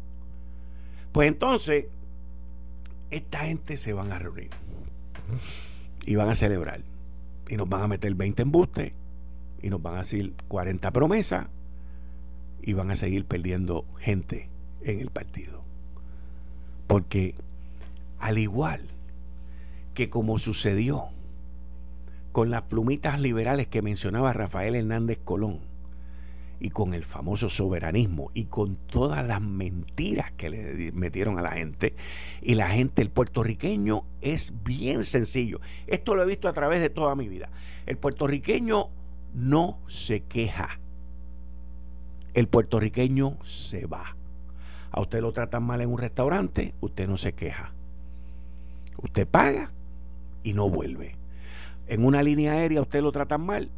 pues 1.11 1.27
entonces 1.27 1.87
esta 3.09 3.39
gente 3.39 3.77
se 3.77 3.93
van 3.93 4.11
a 4.11 4.19
reunir 4.19 4.49
y 6.05 6.15
van 6.15 6.29
a 6.29 6.35
celebrar 6.35 6.81
y 7.49 7.57
nos 7.57 7.69
van 7.69 7.81
a 7.81 7.87
meter 7.87 8.13
20 8.15 8.41
embustes 8.41 8.93
y 9.61 9.69
nos 9.69 9.81
van 9.81 9.95
a 9.95 9.99
decir 9.99 10.33
40 10.47 10.91
promesas 10.91 11.47
y 12.61 12.73
van 12.73 12.91
a 12.91 12.95
seguir 12.95 13.25
perdiendo 13.25 13.85
gente 13.99 14.49
en 14.81 14.99
el 14.99 15.09
partido. 15.09 15.63
Porque 16.87 17.35
al 18.19 18.37
igual 18.37 18.81
que 19.93 20.09
como 20.09 20.39
sucedió 20.39 21.09
con 22.31 22.49
las 22.49 22.63
plumitas 22.63 23.19
liberales 23.19 23.67
que 23.67 23.81
mencionaba 23.81 24.33
Rafael 24.33 24.75
Hernández 24.75 25.19
Colón 25.23 25.59
y 26.59 26.69
con 26.69 26.93
el 26.93 27.05
famoso 27.05 27.49
soberanismo 27.49 28.31
y 28.33 28.45
con 28.45 28.75
todas 28.75 29.25
las 29.25 29.41
mentiras 29.41 30.31
que 30.31 30.49
le 30.49 30.91
metieron 30.93 31.37
a 31.37 31.41
la 31.41 31.51
gente. 31.51 31.95
Y 32.41 32.55
la 32.55 32.69
gente, 32.69 33.01
el 33.01 33.09
puertorriqueño 33.09 34.05
es 34.21 34.53
bien 34.63 35.03
sencillo. 35.03 35.59
Esto 35.87 36.15
lo 36.15 36.23
he 36.23 36.25
visto 36.25 36.47
a 36.47 36.53
través 36.53 36.81
de 36.81 36.89
toda 36.89 37.15
mi 37.15 37.27
vida. 37.27 37.49
El 37.85 37.97
puertorriqueño 37.97 38.89
no 39.33 39.79
se 39.87 40.21
queja. 40.21 40.79
El 42.33 42.47
puertorriqueño 42.47 43.37
se 43.43 43.85
va. 43.85 44.15
A 44.91 45.01
usted 45.01 45.21
lo 45.21 45.33
tratan 45.33 45.63
mal 45.63 45.81
en 45.81 45.89
un 45.89 45.97
restaurante, 45.97 46.73
usted 46.79 47.07
no 47.07 47.17
se 47.17 47.33
queja. 47.33 47.73
Usted 49.01 49.27
paga 49.27 49.71
y 50.43 50.53
no 50.53 50.69
vuelve. 50.69 51.15
En 51.87 52.05
una 52.05 52.23
línea 52.23 52.53
aérea 52.53 52.81
usted 52.81 53.01
lo 53.01 53.11
tratan 53.11 53.45
mal, 53.45 53.69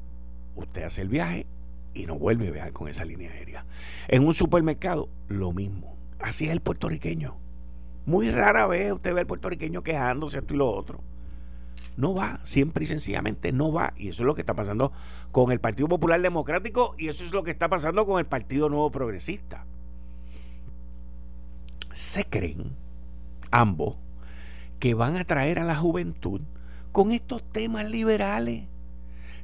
usted 0.55 0.83
hace 0.83 1.01
el 1.01 1.09
viaje 1.09 1.47
y 1.93 2.05
no 2.05 2.17
vuelve 2.17 2.47
a 2.47 2.51
viajar 2.51 2.73
con 2.73 2.87
esa 2.87 3.05
línea 3.05 3.31
aérea. 3.31 3.65
En 4.07 4.25
un 4.25 4.33
supermercado, 4.33 5.09
lo 5.27 5.51
mismo. 5.51 5.97
Así 6.19 6.45
es 6.45 6.51
el 6.51 6.61
puertorriqueño. 6.61 7.35
Muy 8.05 8.31
rara 8.31 8.67
vez 8.67 8.91
usted 8.93 9.13
ve 9.13 9.21
al 9.21 9.27
puertorriqueño 9.27 9.83
quejándose 9.83 10.39
esto 10.39 10.53
y 10.53 10.57
lo 10.57 10.71
otro. 10.71 11.01
No 11.97 12.13
va, 12.13 12.39
siempre 12.43 12.83
y 12.83 12.87
sencillamente 12.87 13.51
no 13.51 13.71
va. 13.71 13.93
Y 13.97 14.09
eso 14.09 14.23
es 14.23 14.27
lo 14.27 14.35
que 14.35 14.41
está 14.41 14.53
pasando 14.53 14.91
con 15.31 15.51
el 15.51 15.59
Partido 15.59 15.87
Popular 15.87 16.21
Democrático 16.21 16.95
y 16.97 17.07
eso 17.07 17.25
es 17.25 17.33
lo 17.33 17.43
que 17.43 17.51
está 17.51 17.69
pasando 17.69 18.05
con 18.05 18.19
el 18.19 18.25
Partido 18.25 18.69
Nuevo 18.69 18.91
Progresista. 18.91 19.65
Se 21.91 22.23
creen 22.25 22.75
ambos 23.51 23.97
que 24.79 24.93
van 24.93 25.17
a 25.17 25.25
traer 25.25 25.59
a 25.59 25.65
la 25.65 25.75
juventud 25.75 26.41
con 26.91 27.11
estos 27.11 27.43
temas 27.51 27.89
liberales 27.89 28.65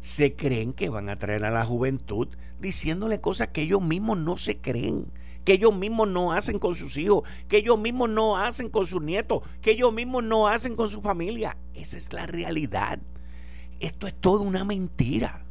se 0.03 0.35
creen 0.35 0.73
que 0.73 0.89
van 0.89 1.07
a 1.07 1.17
traer 1.17 1.45
a 1.45 1.49
la 1.49 1.63
juventud 1.63 2.27
diciéndole 2.59 3.21
cosas 3.21 3.47
que 3.47 3.61
ellos 3.61 3.81
mismos 3.81 4.17
no 4.17 4.37
se 4.37 4.57
creen, 4.57 5.05
que 5.45 5.53
ellos 5.53 5.73
mismos 5.73 6.09
no 6.09 6.33
hacen 6.33 6.59
con 6.59 6.75
sus 6.75 6.97
hijos, 6.97 7.23
que 7.47 7.59
ellos 7.59 7.79
mismos 7.79 8.09
no 8.09 8.37
hacen 8.37 8.69
con 8.69 8.85
sus 8.85 9.01
nietos, 9.01 9.43
que 9.61 9.71
ellos 9.71 9.93
mismos 9.93 10.25
no 10.25 10.49
hacen 10.49 10.75
con 10.75 10.89
su 10.89 11.01
familia. 11.01 11.55
Esa 11.73 11.95
es 11.95 12.11
la 12.11 12.25
realidad. 12.25 12.99
Esto 13.79 14.05
es 14.05 14.13
todo 14.13 14.43
una 14.43 14.65
mentira. 14.65 15.45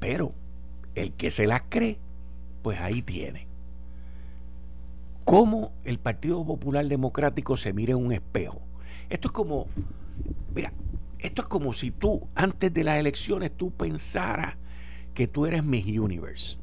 Pero 0.00 0.32
el 0.94 1.12
que 1.12 1.30
se 1.30 1.46
las 1.46 1.64
cree, 1.68 1.98
pues 2.62 2.80
ahí 2.80 3.02
tiene. 3.02 3.48
¿Cómo 5.26 5.72
el 5.84 5.98
Partido 5.98 6.42
Popular 6.42 6.86
Democrático 6.86 7.58
se 7.58 7.74
mira 7.74 7.92
en 7.92 7.98
un 7.98 8.12
espejo? 8.12 8.62
Esto 9.10 9.28
es 9.28 9.32
como, 9.32 9.66
mira, 10.54 10.72
esto 11.22 11.42
es 11.42 11.48
como 11.48 11.72
si 11.72 11.92
tú, 11.92 12.28
antes 12.34 12.74
de 12.74 12.84
las 12.84 12.98
elecciones, 12.98 13.52
tú 13.56 13.70
pensaras 13.70 14.56
que 15.14 15.28
tú 15.28 15.46
eres 15.46 15.62
Miss 15.62 15.86
Universe. 15.86 16.58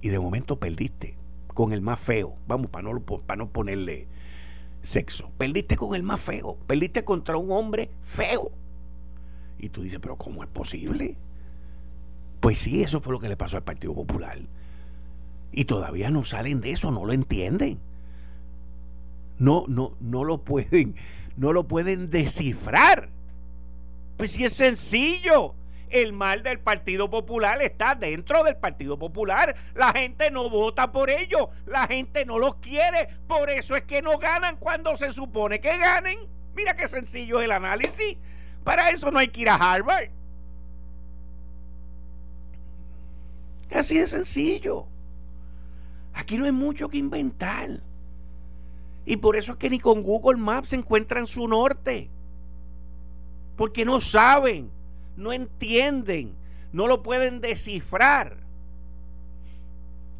Y 0.00 0.08
de 0.08 0.18
momento 0.18 0.58
perdiste 0.58 1.16
con 1.46 1.72
el 1.72 1.80
más 1.80 2.00
feo. 2.00 2.36
Vamos, 2.48 2.70
para 2.70 2.88
no, 2.88 3.00
para 3.00 3.36
no 3.38 3.48
ponerle 3.48 4.08
sexo. 4.82 5.30
Perdiste 5.38 5.76
con 5.76 5.94
el 5.94 6.02
más 6.02 6.20
feo. 6.20 6.58
Perdiste 6.66 7.04
contra 7.04 7.36
un 7.36 7.52
hombre 7.52 7.90
feo. 8.02 8.50
Y 9.58 9.68
tú 9.68 9.82
dices, 9.82 10.00
pero 10.02 10.16
¿cómo 10.16 10.42
es 10.42 10.48
posible? 10.50 11.16
Pues 12.40 12.58
sí, 12.58 12.82
eso 12.82 13.00
fue 13.00 13.12
lo 13.12 13.20
que 13.20 13.28
le 13.28 13.36
pasó 13.36 13.56
al 13.56 13.62
Partido 13.62 13.94
Popular. 13.94 14.38
Y 15.52 15.66
todavía 15.66 16.10
no 16.10 16.24
salen 16.24 16.60
de 16.60 16.72
eso, 16.72 16.90
no 16.90 17.04
lo 17.04 17.12
entienden. 17.12 17.78
No, 19.38 19.64
no, 19.68 19.92
no 20.00 20.24
lo 20.24 20.44
pueden 20.44 20.96
no 21.36 21.52
lo 21.52 21.66
pueden 21.66 22.10
descifrar. 22.10 23.08
Pues 24.16 24.32
si 24.32 24.44
es 24.44 24.54
sencillo. 24.54 25.54
El 25.90 26.12
mal 26.12 26.42
del 26.42 26.58
Partido 26.58 27.08
Popular 27.08 27.62
está 27.62 27.94
dentro 27.94 28.42
del 28.42 28.56
Partido 28.56 28.98
Popular. 28.98 29.54
La 29.74 29.92
gente 29.92 30.28
no 30.30 30.50
vota 30.50 30.90
por 30.90 31.08
ellos. 31.08 31.48
La 31.66 31.86
gente 31.86 32.24
no 32.24 32.38
los 32.38 32.56
quiere. 32.56 33.10
Por 33.28 33.48
eso 33.48 33.76
es 33.76 33.82
que 33.82 34.02
no 34.02 34.18
ganan 34.18 34.56
cuando 34.56 34.96
se 34.96 35.12
supone 35.12 35.60
que 35.60 35.76
ganen. 35.78 36.18
Mira 36.56 36.74
qué 36.74 36.88
sencillo 36.88 37.38
es 37.38 37.44
el 37.44 37.52
análisis. 37.52 38.16
Para 38.64 38.90
eso 38.90 39.12
no 39.12 39.20
hay 39.20 39.28
que 39.28 39.42
ir 39.42 39.48
a 39.48 39.54
Harvard. 39.54 40.08
Así 43.72 43.98
de 43.98 44.08
sencillo. 44.08 44.86
Aquí 46.12 46.38
no 46.38 46.44
hay 46.46 46.52
mucho 46.52 46.88
que 46.88 46.98
inventar. 46.98 47.68
Y 49.06 49.18
por 49.18 49.36
eso 49.36 49.52
es 49.52 49.58
que 49.58 49.70
ni 49.70 49.78
con 49.78 50.02
Google 50.02 50.38
Maps 50.38 50.72
encuentran 50.72 51.26
su 51.26 51.46
norte. 51.46 52.08
Porque 53.56 53.84
no 53.84 54.00
saben, 54.00 54.70
no 55.16 55.32
entienden, 55.32 56.34
no 56.72 56.86
lo 56.86 57.02
pueden 57.02 57.40
descifrar. 57.40 58.38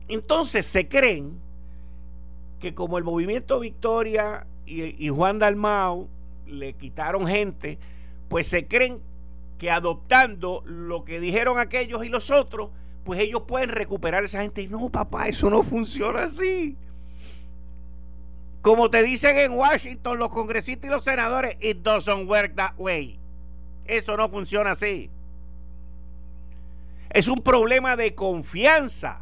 Entonces 0.08 0.66
se 0.66 0.86
creen 0.88 1.40
que 2.60 2.74
como 2.74 2.98
el 2.98 3.04
movimiento 3.04 3.58
Victoria 3.60 4.46
y, 4.66 5.04
y 5.04 5.08
Juan 5.08 5.38
Dalmau 5.38 6.08
le 6.46 6.74
quitaron 6.74 7.26
gente, 7.26 7.78
pues 8.28 8.46
se 8.46 8.66
creen 8.66 9.00
que 9.58 9.70
adoptando 9.70 10.62
lo 10.66 11.04
que 11.04 11.20
dijeron 11.20 11.58
aquellos 11.58 12.04
y 12.04 12.08
los 12.08 12.30
otros, 12.30 12.70
pues 13.04 13.20
ellos 13.20 13.42
pueden 13.46 13.70
recuperar 13.70 14.22
a 14.22 14.26
esa 14.26 14.42
gente. 14.42 14.62
Y 14.62 14.68
no, 14.68 14.90
papá, 14.90 15.28
eso 15.28 15.48
no 15.50 15.62
funciona 15.62 16.24
así. 16.24 16.76
Como 18.64 18.88
te 18.88 19.02
dicen 19.02 19.36
en 19.36 19.52
Washington 19.52 20.18
los 20.18 20.30
congresistas 20.30 20.88
y 20.88 20.90
los 20.90 21.04
senadores, 21.04 21.54
it 21.60 21.82
doesn't 21.82 22.26
work 22.26 22.54
that 22.54 22.72
way. 22.78 23.18
Eso 23.84 24.16
no 24.16 24.26
funciona 24.30 24.70
así. 24.70 25.10
Es 27.10 27.28
un 27.28 27.42
problema 27.42 27.94
de 27.94 28.14
confianza. 28.14 29.20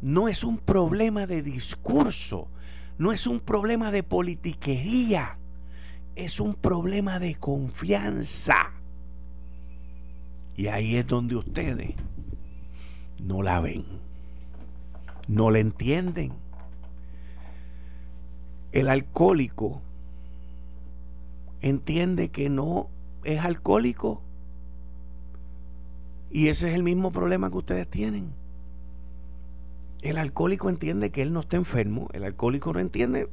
No 0.00 0.26
es 0.26 0.42
un 0.42 0.56
problema 0.56 1.26
de 1.26 1.42
discurso. 1.42 2.48
No 2.96 3.12
es 3.12 3.26
un 3.26 3.40
problema 3.40 3.90
de 3.90 4.02
politiquería. 4.02 5.36
Es 6.16 6.40
un 6.40 6.54
problema 6.54 7.18
de 7.18 7.34
confianza. 7.34 8.72
Y 10.56 10.68
ahí 10.68 10.96
es 10.96 11.06
donde 11.06 11.36
ustedes 11.36 11.94
no 13.18 13.42
la 13.42 13.60
ven. 13.60 13.84
No 15.26 15.50
la 15.50 15.58
entienden 15.58 16.47
el 18.72 18.88
alcohólico 18.88 19.82
entiende 21.60 22.30
que 22.30 22.48
no 22.50 22.88
es 23.24 23.44
alcohólico. 23.44 24.22
Y 26.30 26.48
ese 26.48 26.68
es 26.68 26.74
el 26.74 26.82
mismo 26.82 27.10
problema 27.10 27.50
que 27.50 27.58
ustedes 27.58 27.88
tienen. 27.88 28.32
El 30.02 30.18
alcohólico 30.18 30.68
entiende 30.68 31.10
que 31.10 31.22
él 31.22 31.32
no 31.32 31.40
está 31.40 31.56
enfermo. 31.56 32.08
El 32.12 32.24
alcohólico 32.24 32.72
no 32.72 32.80
entiende. 32.80 33.28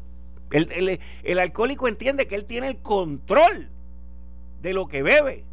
El, 0.51 0.99
el 1.23 1.39
alcohólico 1.39 1.87
entiende 1.87 2.27
que 2.27 2.35
él 2.35 2.45
tiene 2.45 2.67
el 2.69 2.77
control 2.77 3.69
de 4.61 4.73
lo 4.73 4.87
que 4.87 5.03
bebe. 5.03 5.43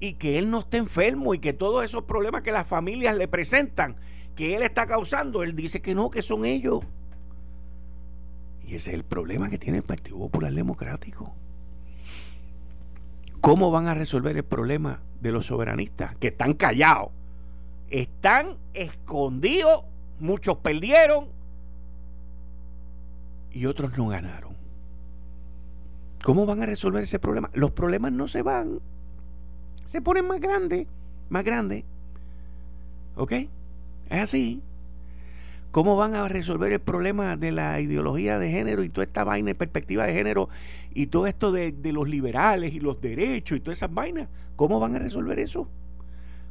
Y 0.00 0.14
que 0.14 0.38
él 0.38 0.50
no 0.50 0.60
está 0.60 0.78
enfermo 0.78 1.32
y 1.32 1.38
que 1.38 1.52
todos 1.52 1.84
esos 1.84 2.04
problemas 2.04 2.42
que 2.42 2.50
las 2.50 2.66
familias 2.66 3.16
le 3.16 3.28
presentan, 3.28 3.96
que 4.34 4.56
él 4.56 4.62
está 4.62 4.86
causando, 4.86 5.44
él 5.44 5.54
dice 5.54 5.80
que 5.80 5.94
no, 5.94 6.10
que 6.10 6.22
son 6.22 6.44
ellos. 6.44 6.80
Y 8.66 8.76
ese 8.76 8.90
es 8.90 8.94
el 8.94 9.04
problema 9.04 9.50
que 9.50 9.58
tiene 9.58 9.78
el 9.78 9.84
Partido 9.84 10.18
Popular 10.18 10.52
Democrático. 10.52 11.34
¿Cómo 13.40 13.70
van 13.70 13.88
a 13.88 13.94
resolver 13.94 14.36
el 14.36 14.44
problema 14.44 15.00
de 15.20 15.32
los 15.32 15.46
soberanistas 15.46 16.14
que 16.16 16.28
están 16.28 16.54
callados? 16.54 17.10
Están 17.90 18.56
escondidos, 18.72 19.84
muchos 20.20 20.58
perdieron 20.58 21.26
y 23.52 23.66
otros 23.66 23.96
no 23.98 24.08
ganaron. 24.08 24.52
¿Cómo 26.22 26.46
van 26.46 26.62
a 26.62 26.66
resolver 26.66 27.02
ese 27.02 27.18
problema? 27.18 27.50
Los 27.52 27.72
problemas 27.72 28.12
no 28.12 28.28
se 28.28 28.42
van, 28.42 28.80
se 29.84 30.00
ponen 30.00 30.26
más 30.26 30.40
grandes, 30.40 30.86
más 31.28 31.42
grandes. 31.44 31.84
¿Ok? 33.16 33.32
Es 33.32 34.20
así. 34.20 34.62
¿Cómo 35.72 35.96
van 35.96 36.14
a 36.14 36.28
resolver 36.28 36.70
el 36.70 36.80
problema 36.80 37.34
de 37.38 37.50
la 37.50 37.80
ideología 37.80 38.38
de 38.38 38.50
género 38.50 38.84
y 38.84 38.90
toda 38.90 39.06
esta 39.06 39.24
vaina 39.24 39.48
de 39.48 39.54
perspectiva 39.54 40.06
de 40.06 40.12
género 40.12 40.50
y 40.92 41.06
todo 41.06 41.26
esto 41.26 41.50
de, 41.50 41.74
los 41.92 42.06
liberales 42.06 42.74
y 42.74 42.80
los 42.80 43.00
derechos 43.00 43.56
y 43.56 43.60
todas 43.60 43.78
esas 43.78 43.92
vainas? 43.92 44.28
¿Cómo 44.54 44.78
van 44.80 44.96
a 44.96 44.98
resolver 44.98 45.38
eso? 45.38 45.66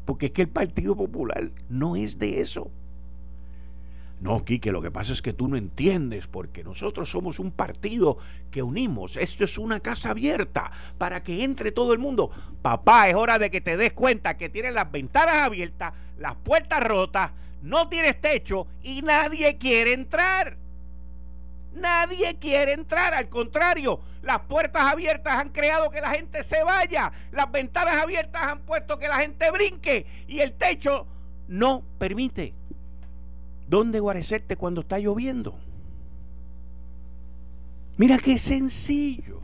Porque 0.06 0.26
es 0.26 0.32
que 0.32 0.42
el 0.42 0.50
Partido 0.50 0.96
Popular 0.96 1.52
no 1.70 1.96
es 1.96 2.18
de 2.18 2.42
eso. 2.42 2.72
No, 4.22 4.44
Quique, 4.44 4.72
lo 4.72 4.82
que 4.82 4.90
pasa 4.90 5.14
es 5.14 5.22
que 5.22 5.34
tú 5.34 5.48
no 5.48 5.56
entiendes, 5.56 6.26
porque 6.26 6.64
nosotros 6.64 7.08
somos 7.08 7.38
un 7.38 7.52
partido 7.52 8.18
que 8.50 8.64
unimos. 8.64 9.18
Esto 9.18 9.44
es 9.44 9.60
una 9.60 9.80
casa 9.82 10.10
abierta 10.10 10.72
para 10.98 11.22
que 11.22 11.44
entre 11.44 11.72
todo 11.72 11.94
el 11.94 12.00
mundo. 12.00 12.32
Papá, 12.64 13.08
es 13.08 13.16
hora 13.16 13.38
de 13.38 13.52
que 13.52 13.62
te 13.62 13.78
des 13.78 13.94
cuenta 13.94 14.36
que 14.36 14.50
tienes 14.50 14.74
las 14.74 14.92
ventanas 14.92 15.38
abiertas, 15.38 15.94
las 16.18 16.36
puertas 16.36 16.84
rotas, 16.84 17.32
no 17.62 17.88
tienes 17.90 18.20
techo 18.20 18.68
y 18.84 19.02
nadie 19.02 19.58
quiere 19.58 19.94
entrar. 19.94 20.58
Nadie 21.74 22.38
quiere 22.38 22.74
entrar, 22.74 23.14
al 23.14 23.30
contrario, 23.30 24.02
las 24.24 24.42
puertas 24.42 24.84
abiertas 24.92 25.36
han 25.36 25.50
creado 25.50 25.90
que 25.90 26.02
la 26.02 26.12
gente 26.12 26.44
se 26.44 26.62
vaya, 26.64 27.14
las 27.32 27.50
ventanas 27.50 27.96
abiertas 27.96 28.44
han 28.44 28.60
puesto 28.62 29.00
que 29.00 29.08
la 29.08 29.20
gente 29.20 29.50
brinque 29.52 30.06
y 30.28 30.40
el 30.40 30.54
techo 30.54 31.08
no 31.48 31.84
permite. 31.98 32.54
¿Dónde 33.68 34.02
guarecerte 34.02 34.58
cuando 34.58 34.82
está 34.82 35.00
lloviendo? 35.00 35.58
Mira 37.96 38.18
qué 38.18 38.38
sencillo. 38.38 39.40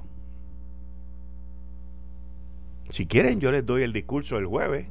Si 2.89 3.06
quieren, 3.06 3.39
yo 3.39 3.51
les 3.51 3.65
doy 3.65 3.84
el 3.84 3.93
discurso 3.93 4.36
del 4.36 4.47
jueves 4.47 4.88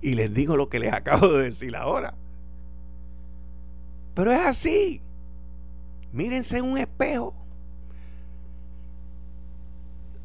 y 0.00 0.14
les 0.14 0.32
digo 0.32 0.56
lo 0.56 0.68
que 0.68 0.78
les 0.78 0.92
acabo 0.92 1.28
de 1.28 1.44
decir 1.44 1.76
ahora. 1.76 2.14
Pero 4.14 4.32
es 4.32 4.40
así. 4.40 5.00
Mírense 6.12 6.58
en 6.58 6.64
un 6.64 6.78
espejo. 6.78 7.34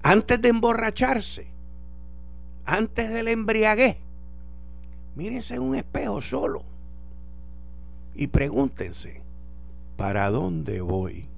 Antes 0.01 0.41
de 0.41 0.49
emborracharse, 0.49 1.47
antes 2.65 3.13
del 3.13 3.27
embriaguez, 3.27 3.97
mírense 5.15 5.55
en 5.55 5.61
un 5.61 5.75
espejo 5.75 6.21
solo 6.21 6.63
y 8.15 8.27
pregúntense, 8.27 9.21
¿para 9.95 10.29
dónde 10.29 10.81
voy? 10.81 11.29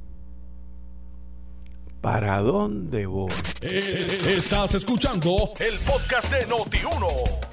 ¿Para 2.05 2.39
dónde 2.39 3.07
voy? 3.07 3.31
Eh, 3.61 4.35
estás 4.37 4.75
escuchando 4.75 5.49
el 5.59 5.79
podcast 5.79 6.31
de 6.31 6.45
Noti1. 6.45 7.07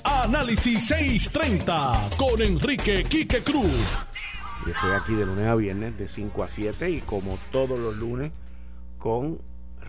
Análisis 0.05 0.89
630 0.89 2.11
con 2.19 2.43
Enrique 2.43 3.03
Quique 3.05 3.43
Cruz. 3.43 4.05
Yo 4.67 4.73
estoy 4.73 4.91
aquí 4.91 5.15
de 5.15 5.25
lunes 5.25 5.49
a 5.49 5.55
viernes 5.55 5.97
de 5.97 6.07
5 6.07 6.45
a 6.45 6.49
7 6.49 6.91
y 6.91 7.01
como 7.01 7.39
todos 7.51 7.81
los 7.81 7.97
lunes 7.97 8.31
con 8.99 9.39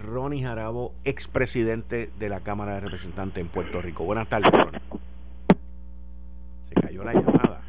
Ronnie 0.02 0.42
Jarabo, 0.42 0.96
expresidente 1.04 2.10
de 2.18 2.30
la 2.30 2.40
Cámara 2.40 2.76
de 2.76 2.80
Representantes 2.80 3.42
en 3.42 3.50
Puerto 3.50 3.82
Rico. 3.82 4.06
Buenas 4.06 4.30
tardes, 4.30 4.50
Ronnie. 4.50 4.80
Se 6.70 6.76
cayó 6.76 7.04
la 7.04 7.14
llamada. 7.16 7.62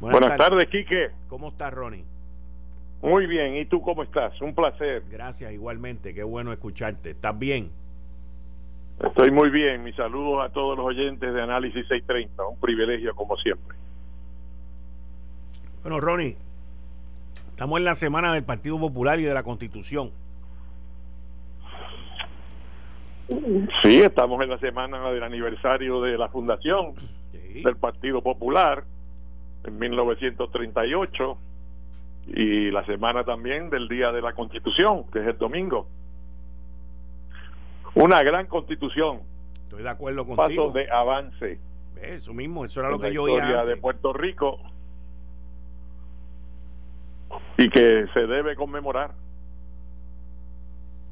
Buenas, 0.00 0.36
tardes. 0.36 0.68
Quique. 0.68 1.12
¿Cómo 1.28 1.50
estás, 1.50 1.72
Ronnie? 1.72 2.17
Muy 3.00 3.26
bien, 3.26 3.56
¿y 3.56 3.64
tú 3.66 3.80
cómo 3.80 4.02
estás? 4.02 4.40
Un 4.40 4.54
placer. 4.54 5.04
Gracias, 5.10 5.52
igualmente, 5.52 6.12
qué 6.14 6.24
bueno 6.24 6.52
escucharte. 6.52 7.10
¿Estás 7.10 7.38
bien? 7.38 7.70
Estoy 9.00 9.30
muy 9.30 9.50
bien, 9.50 9.84
mis 9.84 9.94
saludos 9.94 10.44
a 10.44 10.52
todos 10.52 10.76
los 10.76 10.86
oyentes 10.86 11.32
de 11.32 11.40
Análisis 11.40 11.86
630, 11.86 12.44
un 12.44 12.58
privilegio 12.58 13.14
como 13.14 13.36
siempre. 13.36 13.76
Bueno, 15.82 16.00
Ronnie, 16.00 16.36
estamos 17.50 17.78
en 17.78 17.84
la 17.84 17.94
semana 17.94 18.34
del 18.34 18.42
Partido 18.42 18.78
Popular 18.80 19.20
y 19.20 19.22
de 19.22 19.34
la 19.34 19.44
Constitución. 19.44 20.10
Sí, 23.28 24.00
estamos 24.00 24.42
en 24.42 24.50
la 24.50 24.58
semana 24.58 25.10
del 25.10 25.22
aniversario 25.22 26.00
de 26.00 26.18
la 26.18 26.28
fundación 26.30 26.94
del 27.32 27.76
Partido 27.76 28.22
Popular 28.22 28.82
en 29.64 29.78
1938 29.78 31.38
y 32.34 32.70
la 32.70 32.84
semana 32.84 33.24
también 33.24 33.70
del 33.70 33.88
Día 33.88 34.12
de 34.12 34.20
la 34.20 34.32
Constitución, 34.34 35.04
que 35.10 35.20
es 35.20 35.26
el 35.26 35.38
domingo. 35.38 35.88
Una 37.94 38.22
gran 38.22 38.46
constitución. 38.46 39.20
Estoy 39.64 39.82
de 39.82 39.88
acuerdo 39.88 40.26
contigo. 40.26 40.36
Paso 40.36 40.70
de 40.70 40.90
avance. 40.90 41.58
Eso 42.00 42.32
mismo, 42.32 42.64
eso 42.64 42.80
era 42.80 42.90
lo 42.90 43.00
que 43.00 43.12
yo 43.12 43.24
oía. 43.24 43.64
de 43.64 43.76
Puerto 43.76 44.12
Rico 44.12 44.60
y 47.56 47.68
que 47.70 48.06
se 48.14 48.20
debe 48.20 48.54
conmemorar. 48.54 49.12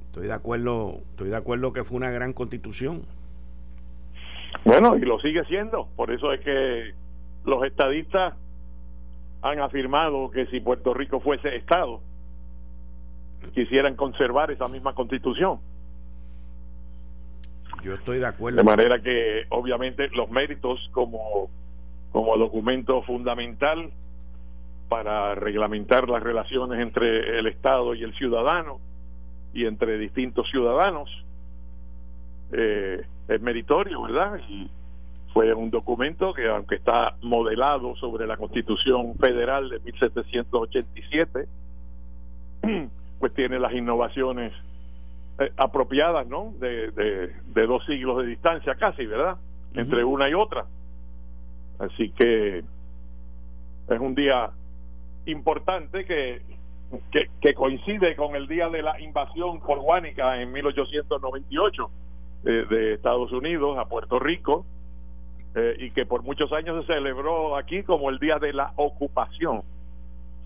Estoy 0.07 0.29
de 0.29 0.33
acuerdo, 0.33 1.01
estoy 1.11 1.31
de 1.31 1.37
acuerdo 1.37 1.73
que 1.73 1.85
fue 1.85 1.97
una 1.97 2.11
gran 2.11 2.33
constitución. 2.33 3.03
Bueno, 4.65 4.97
y 4.97 5.01
lo 5.01 5.19
sigue 5.21 5.45
siendo. 5.45 5.89
Por 5.97 6.11
eso 6.13 6.33
es 6.33 6.41
que 6.41 6.95
los 7.45 7.65
estadistas 7.65 8.35
han 9.43 9.61
afirmado 9.61 10.31
que 10.31 10.47
si 10.47 10.61
Puerto 10.61 10.95
Rico 10.95 11.21
fuese 11.21 11.55
Estado, 11.57 12.01
quisieran 13.55 13.95
conservar 13.97 14.51
esa 14.51 14.67
misma 14.69 14.95
constitución. 14.95 15.61
Yo 17.83 17.95
estoy 17.95 18.19
de 18.19 18.27
acuerdo. 18.27 18.59
De 18.59 18.65
manera 18.65 19.01
que 19.01 19.45
obviamente 19.51 20.09
los 20.09 20.31
méritos 20.31 20.81
como, 20.93 21.49
como 22.13 22.37
documento 22.37 23.03
fundamental 23.03 23.91
para 24.89 25.35
reglamentar 25.35 26.09
las 26.09 26.23
relaciones 26.23 26.81
entre 26.81 27.39
el 27.39 27.47
Estado 27.47 27.95
y 27.95 28.03
el 28.03 28.15
ciudadano 28.15 28.81
y 29.53 29.67
entre 29.67 29.99
distintos 29.99 30.49
ciudadanos 30.51 31.11
eh, 32.53 33.05
es 33.29 33.41
meritorio, 33.41 34.03
¿verdad? 34.03 34.41
Y 34.49 34.71
fue 35.37 35.53
un 35.53 35.69
documento 35.69 36.33
que 36.33 36.49
aunque 36.49 36.77
está 36.77 37.15
modelado 37.21 37.95
sobre 37.97 38.27
la 38.27 38.39
Constitución 38.39 39.17
Federal 39.17 39.69
de 39.69 39.81
1787, 39.81 41.47
pues 43.21 43.35
tiene 43.35 43.59
las 43.59 43.75
innovaciones 43.75 44.55
eh, 45.39 45.53
apropiadas, 45.59 46.27
¿no? 46.27 46.55
De, 46.59 46.91
de, 46.91 47.67
dos 47.67 47.85
siglos 47.85 48.23
de 48.23 48.29
distancia 48.29 48.77
casi, 48.77 49.05
¿verdad? 49.05 49.37
Entre 49.75 50.03
una 50.05 50.27
y 50.31 50.33
otra. 50.33 50.65
Así 51.81 52.13
que 52.13 52.61
es 53.91 54.01
un 54.01 54.15
día 54.15 54.53
importante 55.27 56.07
que, 56.07 56.41
que, 57.43 57.53
coincide 57.53 58.17
con 58.17 58.37
el 58.37 58.49
día 58.49 58.71
de 58.71 58.81
la 58.81 58.99
invasión 59.03 59.61
porguánica 59.61 60.41
en 60.41 60.51
1898 60.51 61.91
de, 62.43 62.65
de 62.65 62.95
Estados 62.95 63.33
Unidos 63.33 63.77
a 63.77 63.85
Puerto 63.85 64.19
Rico 64.19 64.65
eh, 65.57 65.75
y 65.79 65.91
que 65.91 66.05
por 66.05 66.23
muchos 66.23 66.53
años 66.53 66.85
se 66.85 66.93
celebró 66.93 67.57
aquí 67.57 67.83
como 67.83 68.11
el 68.11 68.19
día 68.19 68.39
de 68.39 68.53
la 68.53 68.73
ocupación. 68.77 69.63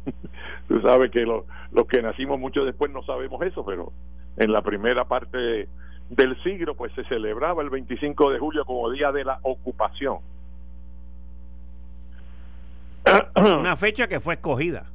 Tú 0.69 0.81
sabes 0.83 1.11
que 1.11 1.27
los 1.27 1.87
que 1.89 2.01
nacimos 2.01 2.39
mucho 2.39 2.65
después 2.65 2.93
no 2.93 3.03
sabemos 3.03 3.43
eso, 3.43 3.65
pero 3.65 3.93
en 4.37 4.53
la 4.53 4.63
primera 4.63 5.05
parte 5.05 5.69
del 6.11 6.43
siglo 6.45 6.77
pues 6.77 6.93
se 6.95 7.03
celebraba 7.05 7.61
el 7.63 7.71
25 7.71 8.31
de 8.31 8.39
julio 8.39 8.65
como 8.65 8.89
día 8.91 9.11
de 9.11 9.25
la 9.25 9.41
ocupación. 9.43 10.19
Una 13.37 13.75
fecha 13.75 14.07
que 14.07 14.21
fue 14.21 14.35
escogida. 14.35 14.87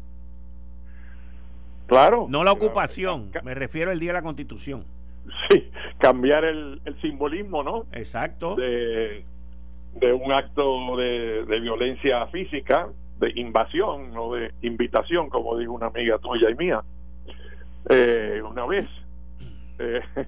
Claro. 1.87 2.27
No 2.29 2.45
la 2.45 2.53
ocupación, 2.53 3.31
me 3.43 3.53
refiero 3.53 3.91
al 3.91 3.99
Día 3.99 4.11
de 4.11 4.19
la 4.19 4.23
Constitución. 4.23 4.85
Sí, 5.49 5.69
cambiar 5.99 6.45
el, 6.45 6.79
simbolismo, 7.01 7.63
¿no? 7.63 7.85
Exacto. 7.91 8.55
De, 8.55 9.25
de 9.95 10.13
un 10.13 10.31
acto 10.31 10.95
de, 10.97 11.59
violencia 11.59 12.27
física, 12.27 12.87
de 13.19 13.31
invasión, 13.35 14.11
no 14.13 14.33
de 14.33 14.51
invitación, 14.61 15.29
como 15.29 15.57
dijo 15.57 15.73
una 15.73 15.87
amiga 15.87 16.17
tuya 16.19 16.49
y 16.49 16.55
mía, 16.55 16.83
eh, 17.89 18.41
una 18.47 18.65
vez. 18.65 18.87
Eh, 19.79 20.01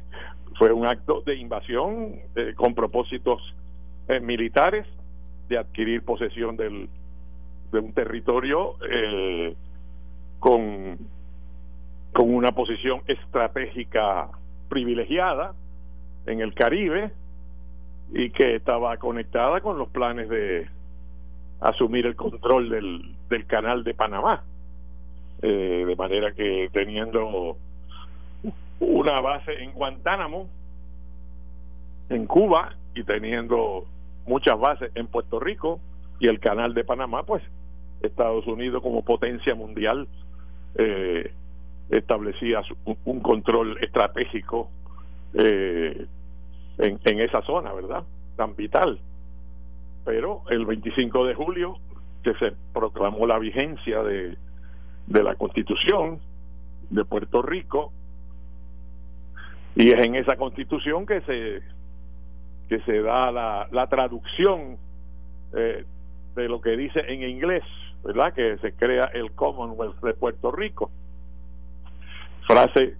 fue 0.57 0.71
un 0.71 0.85
acto 0.85 1.21
de 1.21 1.35
invasión 1.35 2.15
eh, 2.35 2.53
con 2.55 2.73
propósitos 2.73 3.41
militares 4.21 4.87
de 5.49 5.57
adquirir 5.57 6.01
posesión 6.01 6.55
del, 6.55 6.89
de 7.71 7.79
un 7.79 7.93
territorio 7.93 8.75
eh, 8.89 9.55
con, 10.39 10.97
con 12.13 12.33
una 12.33 12.51
posición 12.53 13.01
estratégica 13.07 14.29
privilegiada 14.69 15.53
en 16.25 16.41
el 16.41 16.53
Caribe 16.53 17.11
y 18.13 18.29
que 18.29 18.55
estaba 18.55 18.97
conectada 18.97 19.61
con 19.61 19.77
los 19.77 19.89
planes 19.89 20.29
de 20.29 20.67
asumir 21.59 22.05
el 22.05 22.15
control 22.15 22.69
del, 22.69 23.15
del 23.29 23.45
canal 23.45 23.83
de 23.83 23.93
Panamá. 23.93 24.43
Eh, 25.41 25.83
de 25.85 25.95
manera 25.95 26.31
que 26.33 26.69
teniendo 26.73 27.57
una 28.79 29.21
base 29.21 29.63
en 29.63 29.71
Guantánamo, 29.73 30.47
en 32.09 32.25
Cuba, 32.25 32.73
y 32.97 33.03
teniendo 33.03 33.85
muchas 34.25 34.59
bases 34.59 34.91
en 34.95 35.07
Puerto 35.07 35.39
Rico 35.39 35.79
y 36.19 36.27
el 36.27 36.39
canal 36.39 36.73
de 36.73 36.83
Panamá, 36.83 37.23
pues 37.23 37.43
Estados 38.01 38.47
Unidos 38.47 38.81
como 38.81 39.03
potencia 39.03 39.53
mundial 39.53 40.07
eh, 40.75 41.31
establecía 41.89 42.61
un, 43.05 43.19
control 43.19 43.77
estratégico 43.83 44.69
eh, 45.35 46.07
en, 46.77 46.99
en, 47.03 47.19
esa 47.21 47.41
zona, 47.41 47.73
¿verdad? 47.73 48.03
Tan 48.35 48.55
vital. 48.55 48.99
Pero 50.05 50.43
el 50.49 50.65
25 50.65 51.25
de 51.25 51.33
julio, 51.35 51.77
que 52.23 52.33
se 52.35 52.53
proclamó 52.73 53.25
la 53.27 53.39
vigencia 53.39 54.03
de, 54.03 54.37
de 55.07 55.23
la 55.23 55.35
constitución 55.35 56.19
de 56.89 57.05
Puerto 57.05 57.41
Rico, 57.41 57.91
y 59.75 59.91
es 59.91 60.05
en 60.05 60.15
esa 60.15 60.35
constitución 60.37 61.05
que 61.05 61.21
se 61.21 61.61
que 62.67 62.81
se 62.81 63.01
da 63.01 63.31
la, 63.31 63.67
la 63.71 63.87
traducción 63.87 64.77
eh, 65.55 65.85
de 66.35 66.49
lo 66.49 66.59
que 66.59 66.75
dice 66.75 66.99
en 67.07 67.23
inglés 67.23 67.63
¿verdad? 68.03 68.33
Que 68.33 68.57
se 68.59 68.73
crea 68.73 69.05
el 69.13 69.31
Commonwealth 69.31 69.99
de 70.01 70.13
Puerto 70.13 70.51
Rico. 70.51 70.89
Frase 72.47 72.95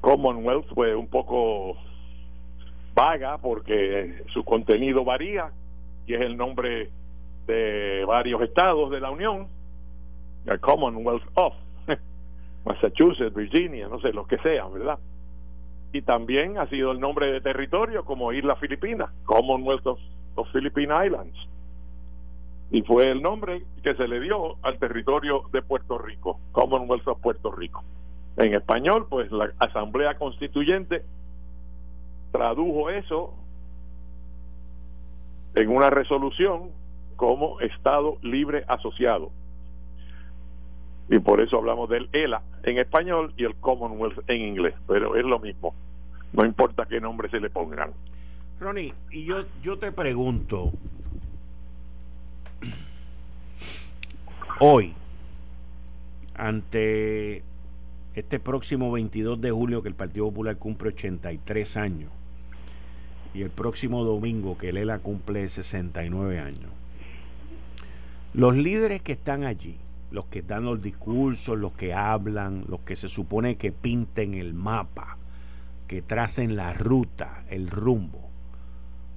Commonwealth 0.00 0.72
fue 0.74 0.94
un 0.94 1.08
poco 1.08 1.76
vaga 2.96 3.36
porque 3.38 4.24
su 4.32 4.42
contenido 4.42 5.04
varía 5.04 5.52
y 6.06 6.14
es 6.14 6.20
el 6.22 6.36
nombre 6.36 6.88
de 7.46 8.04
varios 8.06 8.40
estados 8.40 8.90
de 8.90 9.00
la 9.00 9.10
Unión, 9.10 9.48
el 10.46 10.58
Commonwealth 10.60 11.22
of 11.34 11.54
Massachusetts, 12.64 13.34
Virginia, 13.34 13.86
no 13.88 14.00
sé, 14.00 14.12
los 14.12 14.26
que 14.26 14.38
sean, 14.38 14.72
¿verdad? 14.72 14.98
Y 15.92 16.02
también 16.02 16.58
ha 16.58 16.66
sido 16.68 16.90
el 16.92 16.98
nombre 16.98 17.30
de 17.30 17.40
territorio 17.40 18.04
como 18.04 18.32
Isla 18.32 18.56
Filipina, 18.56 19.12
Commonwealth 19.26 19.86
of, 19.86 20.00
Philippine 20.52 21.06
Islands. 21.06 21.38
Y 22.70 22.82
fue 22.82 23.08
el 23.08 23.22
nombre 23.22 23.62
que 23.82 23.94
se 23.94 24.08
le 24.08 24.20
dio 24.20 24.56
al 24.62 24.78
territorio 24.78 25.42
de 25.52 25.62
Puerto 25.62 25.98
Rico, 25.98 26.40
Commonwealth 26.52 27.06
of 27.06 27.20
Puerto 27.20 27.52
Rico. 27.52 27.84
En 28.36 28.54
español, 28.54 29.06
pues 29.08 29.30
la 29.30 29.52
Asamblea 29.58 30.16
Constituyente 30.18 31.02
tradujo 32.32 32.90
eso 32.90 33.34
en 35.54 35.70
una 35.70 35.90
resolución 35.90 36.70
como 37.16 37.60
Estado 37.60 38.18
Libre 38.22 38.64
Asociado. 38.68 39.30
Y 41.08 41.18
por 41.18 41.40
eso 41.40 41.58
hablamos 41.58 41.88
del 41.88 42.08
ELA 42.12 42.42
en 42.64 42.78
español 42.78 43.32
y 43.36 43.44
el 43.44 43.54
Commonwealth 43.56 44.28
en 44.28 44.40
inglés, 44.42 44.74
pero 44.86 45.16
es 45.16 45.24
lo 45.24 45.38
mismo. 45.38 45.74
No 46.32 46.44
importa 46.44 46.86
qué 46.86 47.00
nombre 47.00 47.30
se 47.30 47.40
le 47.40 47.48
pongan. 47.48 47.92
Ronnie, 48.60 48.92
y 49.10 49.24
yo, 49.24 49.44
yo 49.62 49.78
te 49.78 49.92
pregunto, 49.92 50.72
hoy, 54.60 54.94
ante 56.34 57.42
este 58.14 58.40
próximo 58.40 58.90
22 58.92 59.40
de 59.40 59.50
julio 59.50 59.82
que 59.82 59.88
el 59.88 59.94
Partido 59.94 60.26
Popular 60.26 60.56
cumple 60.56 60.88
83 60.88 61.76
años, 61.76 62.10
y 63.36 63.42
el 63.42 63.50
próximo 63.50 64.02
domingo 64.02 64.56
que 64.56 64.72
Lela 64.72 64.98
cumple 65.00 65.46
69 65.46 66.38
años. 66.38 66.70
Los 68.32 68.56
líderes 68.56 69.02
que 69.02 69.12
están 69.12 69.44
allí, 69.44 69.76
los 70.10 70.24
que 70.26 70.40
dan 70.40 70.64
los 70.64 70.80
discursos, 70.80 71.58
los 71.58 71.72
que 71.72 71.92
hablan, 71.92 72.64
los 72.66 72.80
que 72.80 72.96
se 72.96 73.10
supone 73.10 73.56
que 73.56 73.72
pinten 73.72 74.32
el 74.32 74.54
mapa, 74.54 75.18
que 75.86 76.00
tracen 76.00 76.56
la 76.56 76.72
ruta, 76.72 77.44
el 77.50 77.68
rumbo 77.68 78.30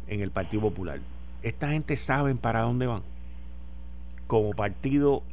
en 0.08 0.20
el 0.20 0.32
Partido 0.32 0.64
Popular, 0.64 1.00
esta 1.42 1.70
gente 1.70 1.96
saben 1.96 2.38
para 2.38 2.64
dónde 2.64 2.88
van. 2.88 3.04
Como 4.28 4.52
partido 4.52 5.24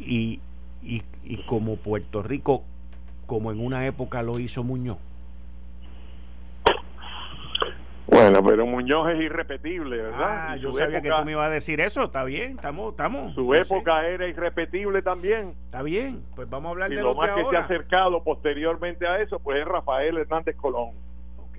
y, 0.00 0.40
y, 0.82 1.02
y 1.22 1.44
como 1.46 1.76
Puerto 1.76 2.24
Rico, 2.24 2.64
como 3.26 3.52
en 3.52 3.60
una 3.60 3.86
época 3.86 4.22
lo 4.24 4.40
hizo 4.40 4.64
Muñoz. 4.64 4.98
Bueno, 8.34 8.48
pero 8.48 8.66
Muñoz 8.66 9.10
es 9.10 9.20
irrepetible, 9.20 9.96
¿verdad? 9.96 10.48
Ah, 10.50 10.56
yo 10.56 10.72
sabía 10.72 11.00
que 11.00 11.08
tú 11.08 11.24
me 11.24 11.32
ibas 11.32 11.46
a 11.46 11.50
decir 11.50 11.80
eso. 11.80 12.02
Está 12.02 12.24
bien, 12.24 12.52
estamos, 12.56 12.90
estamos. 12.90 13.32
Su 13.32 13.54
época 13.54 14.08
era 14.08 14.26
irrepetible 14.26 15.02
también. 15.02 15.54
Está 15.66 15.82
bien, 15.82 16.24
pues 16.34 16.50
vamos 16.50 16.68
a 16.68 16.70
hablar 16.70 16.92
y 16.92 16.96
de 16.96 17.02
lo, 17.02 17.10
lo 17.10 17.14
más 17.14 17.30
que, 17.30 17.44
que 17.44 17.50
se 17.50 17.56
ha 17.56 17.60
acercado 17.60 18.24
posteriormente 18.24 19.06
a 19.06 19.20
eso, 19.20 19.38
pues 19.38 19.60
es 19.60 19.64
Rafael 19.64 20.18
Hernández 20.18 20.56
Colón. 20.56 20.90
Ok. 21.38 21.58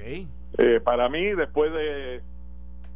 Eh, 0.58 0.82
para 0.84 1.08
mí, 1.08 1.24
después 1.24 1.72
de 1.72 2.16
eh, 2.16 2.22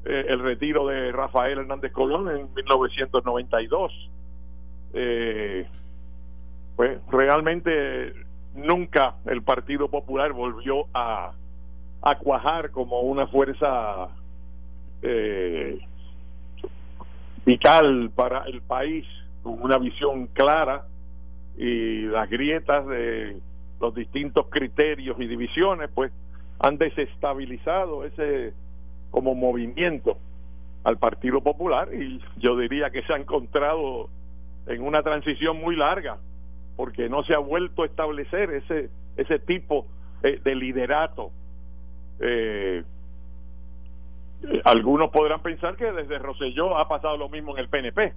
el 0.04 0.40
retiro 0.40 0.86
de 0.88 1.14
Rafael 1.14 1.60
Hernández 1.60 1.94
Colón 1.94 2.30
en 2.30 2.54
1992, 2.54 4.12
eh, 4.94 5.68
pues 6.76 7.00
realmente 7.10 8.14
nunca 8.56 9.16
el 9.26 9.42
Partido 9.42 9.90
Popular 9.90 10.34
volvió 10.34 10.86
a 10.94 11.32
a 12.02 12.16
cuajar 12.16 12.72
como 12.72 13.02
una 13.02 13.28
fuerza 13.28 14.10
eh, 15.02 15.80
vital 17.46 18.12
para 18.16 18.44
el 18.46 18.62
país, 18.62 19.06
con 19.44 19.62
una 19.62 19.78
visión 19.78 20.28
clara 20.28 20.86
y 21.58 22.04
las 22.04 22.30
grietas 22.30 22.86
de 22.88 23.38
los 23.80 23.94
distintos 23.96 24.48
criterios 24.50 25.18
y 25.20 25.28
divisiones, 25.28 25.90
pues 25.94 26.12
han 26.60 26.78
desestabilizado 26.78 28.06
ese 28.06 28.54
como 29.12 29.34
movimiento 29.34 30.18
al 30.84 30.98
Partido 30.98 31.42
Popular 31.42 31.94
y 31.94 32.22
yo 32.38 32.58
diría 32.58 32.90
que 32.90 33.02
se 33.04 33.14
ha 33.14 33.18
encontrado 33.18 34.10
en 34.68 34.82
una 34.82 35.02
transición 35.02 35.60
muy 35.60 35.76
larga 35.76 36.18
porque 36.76 37.10
no 37.10 37.24
se 37.24 37.34
ha 37.34 37.40
vuelto 37.40 37.84
a 37.84 37.86
establecer 37.86 38.52
ese 38.52 38.90
ese 39.18 39.40
tipo 39.40 39.88
eh, 40.24 40.40
de 40.44 40.56
liderato 40.56 41.32
eh, 42.20 42.84
algunos 44.64 45.10
podrán 45.10 45.42
pensar 45.42 45.76
que 45.76 45.92
desde 45.92 46.18
Roselló 46.18 46.78
ha 46.78 46.88
pasado 46.88 47.18
lo 47.18 47.30
mismo 47.30 47.58
en 47.58 47.64
el 47.64 47.70
PNP, 47.70 48.14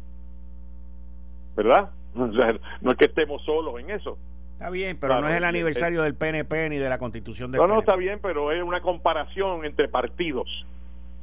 ¿verdad? 1.57 1.91
no 2.15 2.91
es 2.91 2.97
que 2.97 3.07
estemos 3.07 3.43
solos 3.45 3.81
en 3.81 3.91
eso. 3.91 4.19
Está 4.53 4.71
bien, 4.71 4.97
pero 5.01 5.21
no 5.21 5.29
es 5.29 5.37
el 5.37 5.45
aniversario 5.45 6.03
del 6.03 6.15
PNP 6.15 6.69
ni 6.69 6.77
de 6.77 6.89
la 6.89 6.99
constitución 6.99 7.51
del 7.51 7.59
No, 7.61 7.65
PNP. 7.65 7.75
no, 7.75 7.81
está 7.81 7.97
bien, 7.97 8.21
pero 8.23 8.53
es 8.53 8.63
una 8.63 8.81
comparación 8.81 9.65
entre 9.65 9.89
partidos. 9.89 10.49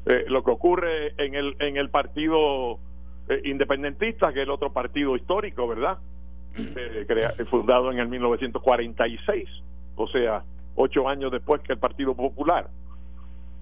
Eh, 0.05 0.25
lo 0.27 0.43
que 0.43 0.51
ocurre 0.51 1.13
en 1.17 1.35
el, 1.35 1.55
en 1.59 1.77
el 1.77 1.89
partido 1.89 2.79
eh, 3.29 3.41
independentista, 3.45 4.33
que 4.33 4.39
es 4.39 4.43
el 4.43 4.49
otro 4.49 4.73
partido 4.73 5.15
histórico, 5.15 5.67
¿verdad? 5.67 5.97
Eh, 6.57 7.05
crea, 7.07 7.33
fundado 7.49 7.91
en 7.91 7.99
el 7.99 8.09
1946, 8.09 9.47
o 9.95 10.07
sea, 10.07 10.43
ocho 10.81 11.09
años 11.09 11.31
después 11.31 11.61
que 11.61 11.73
el 11.73 11.79
Partido 11.79 12.15
Popular. 12.15 12.67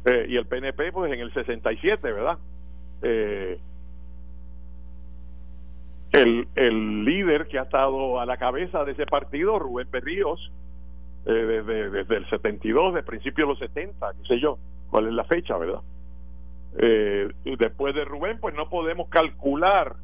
Eh, 0.06 0.28
y 0.30 0.38
el 0.38 0.46
PNP, 0.46 0.92
pues 0.92 1.12
en 1.12 1.20
el 1.20 1.34
67, 1.34 2.12
¿verdad? 2.12 2.38
Eh, 3.02 3.60
el, 6.12 6.48
el 6.56 7.04
líder 7.04 7.48
que 7.48 7.60
ha 7.60 7.64
estado 7.64 8.20
a 8.20 8.26
la 8.26 8.38
cabeza 8.38 8.86
de 8.86 8.92
ese 8.92 9.06
partido, 9.06 9.58
Rubén 9.58 9.90
Berríos, 9.92 10.52
eh, 11.26 11.32
desde, 11.32 11.90
desde 11.90 12.18
el 12.18 12.30
72, 12.30 12.94
de 12.94 13.04
principio 13.04 13.46
de 13.46 13.50
los 13.50 13.60
70, 13.60 14.14
qué 14.14 14.28
sé 14.28 14.40
yo, 14.40 14.60
cuál 14.90 15.08
es 15.08 15.14
la 15.14 15.24
fecha, 15.26 15.58
¿verdad? 15.58 15.82
Eh, 16.78 17.32
después 17.58 17.96
de 17.96 18.06
Rubén, 18.06 18.38
pues 18.40 18.54
no 18.54 18.70
podemos 18.70 19.10
calcular 19.10 19.96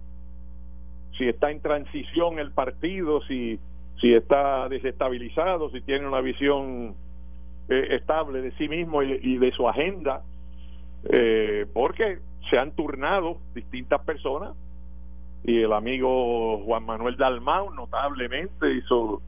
si 1.18 1.30
está 1.30 1.52
en 1.52 1.62
transición 1.62 2.40
el 2.40 2.52
partido, 2.52 3.22
si, 3.28 3.60
si 4.02 4.14
está 4.14 4.68
desestabilizado, 4.68 5.70
si 5.70 5.82
tiene 5.82 6.08
una 6.08 6.22
visión 6.22 6.96
eh, 7.70 7.88
estable 7.92 8.42
de 8.42 8.52
sí 8.54 8.68
mismo 8.68 9.04
y, 9.04 9.38
de 9.38 9.52
su 9.52 9.68
agenda, 9.68 10.22
eh, 11.10 11.66
porque 11.74 12.20
se 12.50 12.60
han 12.60 12.72
turnado 12.72 13.38
distintas 13.56 14.02
personas 14.02 14.54
y 15.46 15.62
el 15.62 15.74
amigo 15.74 16.62
Juan 16.66 16.86
Manuel 16.86 17.18
Dalmau 17.18 17.74
notablemente 17.74 18.74
hizo 18.74 19.22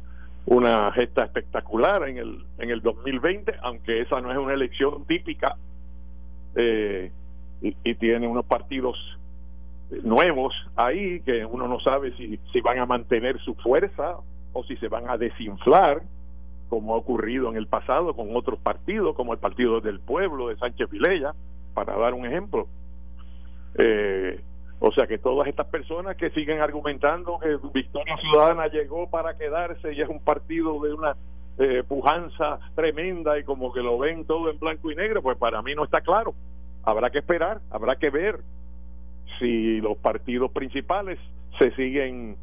una 0.46 0.92
gesta 0.92 1.24
espectacular 1.24 2.08
en 2.08 2.18
el 2.18 2.46
en 2.60 2.70
el 2.70 2.82
2020 2.82 3.54
aunque 3.62 4.02
esa 4.02 4.22
no 4.22 4.32
es 4.32 4.38
una 4.38 4.54
elección 4.54 5.06
típica 5.06 5.58
eh, 6.56 7.12
y, 7.62 7.76
y, 7.84 7.96
tiene 7.96 8.28
unos 8.28 8.46
partidos 8.46 8.98
nuevos 10.04 10.54
ahí 10.76 11.20
que 11.22 11.46
uno 11.46 11.68
no 11.68 11.80
sabe 11.80 12.16
si, 12.16 12.40
si 12.52 12.62
van 12.62 12.80
a 12.80 12.86
mantener 12.86 13.40
su 13.40 13.56
fuerza 13.56 14.18
o 14.54 14.64
si 14.64 14.78
se 14.78 14.88
van 14.88 15.10
a 15.10 15.18
desinflar 15.18 16.02
como 16.70 16.94
ha 16.94 16.98
ocurrido 16.98 17.50
en 17.50 17.58
el 17.58 17.68
pasado 17.68 18.16
con 18.16 18.36
otros 18.36 18.60
partidos 18.60 19.16
como 19.16 19.34
el 19.34 19.40
Partido 19.40 19.82
del 19.82 20.00
Pueblo 20.00 20.48
de 20.48 20.58
Sánchez 20.58 20.90
Vilella 20.90 21.34
para 21.74 21.98
dar 21.98 22.14
un 22.14 22.26
ejemplo 22.26 22.68
eh, 23.78 24.42
o 24.80 24.92
sea 24.92 25.08
que 25.08 25.18
todas 25.18 25.48
estas 25.48 25.68
personas 25.68 26.16
que 26.18 26.30
siguen 26.32 26.62
argumentando 26.62 27.40
que 27.40 27.58
Victoria 27.74 28.18
Ciudadana 28.18 28.68
llegó 28.68 29.10
para 29.10 29.36
quedarse 29.36 29.94
y 29.94 30.02
es 30.02 30.10
un 30.10 30.20
partido 30.20 30.82
de 30.82 30.94
una 30.94 31.16
eh, 31.58 31.84
pujanza 31.88 32.60
tremenda 32.76 33.40
y 33.40 33.44
como 33.44 33.72
que 33.72 33.82
lo 33.82 33.98
ven 33.98 34.26
todo 34.26 34.52
en 34.52 34.60
blanco 34.60 34.92
y 34.92 34.96
negro, 34.96 35.22
pues 35.22 35.38
para 35.38 35.62
mí 35.62 35.74
no 35.74 35.86
está 35.86 36.02
claro. 36.02 36.34
Habrá 36.84 37.10
que 37.10 37.20
esperar, 37.20 37.62
habrá 37.72 37.96
que 37.96 38.10
ver 38.10 38.40
si 39.40 39.80
los 39.80 39.98
partidos 39.98 40.52
principales 40.52 41.18
se 41.58 41.72
siguen 41.72 42.36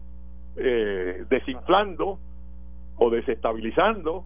eh, 0.57 1.25
desinflando 1.29 2.19
o 2.97 3.11
desestabilizando 3.11 4.25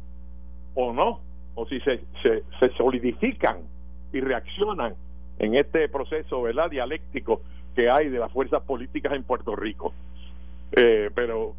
o 0.74 0.92
no, 0.92 1.20
o 1.54 1.66
si 1.66 1.80
se, 1.80 2.02
se, 2.22 2.68
solidifican 2.76 3.60
y 4.12 4.20
reaccionan 4.20 4.94
en 5.38 5.54
este 5.54 5.88
proceso 5.88 6.42
¿verdad? 6.42 6.70
dialéctico 6.70 7.40
que 7.74 7.90
hay 7.90 8.08
de 8.08 8.18
las 8.18 8.32
fuerzas 8.32 8.62
políticas 8.62 9.12
en 9.12 9.22
Puerto 9.22 9.56
Rico. 9.56 9.92
Eh, 10.72 11.10
pero 11.14 11.54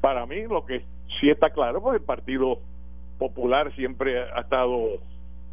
para 0.00 0.26
mí 0.26 0.42
lo 0.42 0.64
que 0.64 0.84
sí 1.20 1.30
está 1.30 1.50
claro, 1.50 1.80
pues 1.82 2.00
el 2.00 2.04
Partido 2.04 2.58
Popular 3.18 3.74
siempre 3.74 4.18
ha 4.18 4.40
estado 4.40 4.98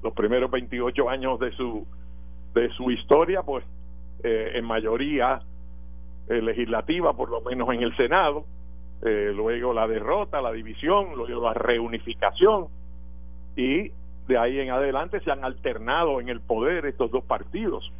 los 0.01 0.13
primeros 0.13 0.49
28 0.51 1.09
años 1.09 1.39
de 1.39 1.51
su 1.51 1.85
de 2.53 2.69
su 2.71 2.89
historia, 2.91 3.43
pues 3.43 3.63
eh, 4.23 4.53
en 4.55 4.65
mayoría 4.65 5.41
eh, 6.29 6.41
legislativa, 6.41 7.13
por 7.13 7.29
lo 7.29 7.41
menos 7.41 7.69
en 7.73 7.83
el 7.83 7.95
Senado, 7.95 8.45
eh, 9.03 9.31
luego 9.33 9.73
la 9.73 9.87
derrota, 9.87 10.41
la 10.41 10.51
división, 10.51 11.15
luego 11.15 11.43
la 11.43 11.53
reunificación 11.53 12.67
y 13.55 13.91
de 14.27 14.37
ahí 14.37 14.59
en 14.59 14.71
adelante 14.71 15.19
se 15.21 15.31
han 15.31 15.43
alternado 15.43 16.19
en 16.19 16.29
el 16.29 16.41
poder 16.41 16.85
estos 16.85 17.11
dos 17.11 17.23
partidos. 17.23 17.91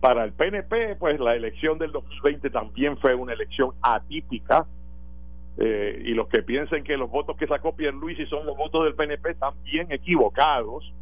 Para 0.00 0.24
el 0.24 0.32
PNP, 0.32 0.96
pues 0.96 1.18
la 1.18 1.34
elección 1.34 1.78
del 1.78 1.92
2020 1.92 2.50
también 2.50 2.98
fue 2.98 3.14
una 3.14 3.32
elección 3.32 3.70
atípica 3.80 4.66
eh, 5.56 6.02
y 6.04 6.12
los 6.12 6.28
que 6.28 6.42
piensen 6.42 6.82
que 6.84 6.96
los 6.96 7.10
votos 7.10 7.36
que 7.36 7.46
sacó 7.46 7.74
Pierluisi 7.74 8.26
son 8.26 8.44
los 8.44 8.56
votos 8.56 8.84
del 8.84 8.94
PNP 8.94 9.30
están 9.30 9.54
bien 9.62 9.90
equivocados. 9.92 10.92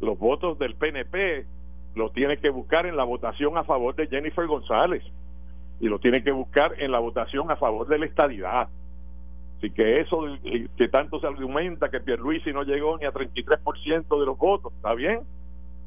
Los 0.00 0.18
votos 0.18 0.58
del 0.58 0.74
PNP 0.74 1.46
los 1.94 2.12
tiene 2.12 2.38
que 2.38 2.50
buscar 2.50 2.86
en 2.86 2.96
la 2.96 3.04
votación 3.04 3.56
a 3.58 3.64
favor 3.64 3.94
de 3.94 4.06
Jennifer 4.06 4.46
González 4.46 5.04
y 5.80 5.88
lo 5.88 5.98
tiene 5.98 6.22
que 6.22 6.32
buscar 6.32 6.74
en 6.78 6.90
la 6.90 6.98
votación 6.98 7.50
a 7.50 7.56
favor 7.56 7.86
de 7.86 7.98
la 7.98 8.06
estadidad. 8.06 8.68
Así 9.58 9.70
que 9.70 10.00
eso 10.00 10.24
que 10.76 10.88
tanto 10.88 11.20
se 11.20 11.26
argumenta 11.26 11.90
que 11.90 12.00
Pierluisi 12.00 12.52
no 12.52 12.62
llegó 12.62 12.96
ni 12.96 13.06
a 13.06 13.12
33% 13.12 14.20
de 14.20 14.26
los 14.26 14.38
votos, 14.38 14.72
está 14.74 14.94
bien, 14.94 15.20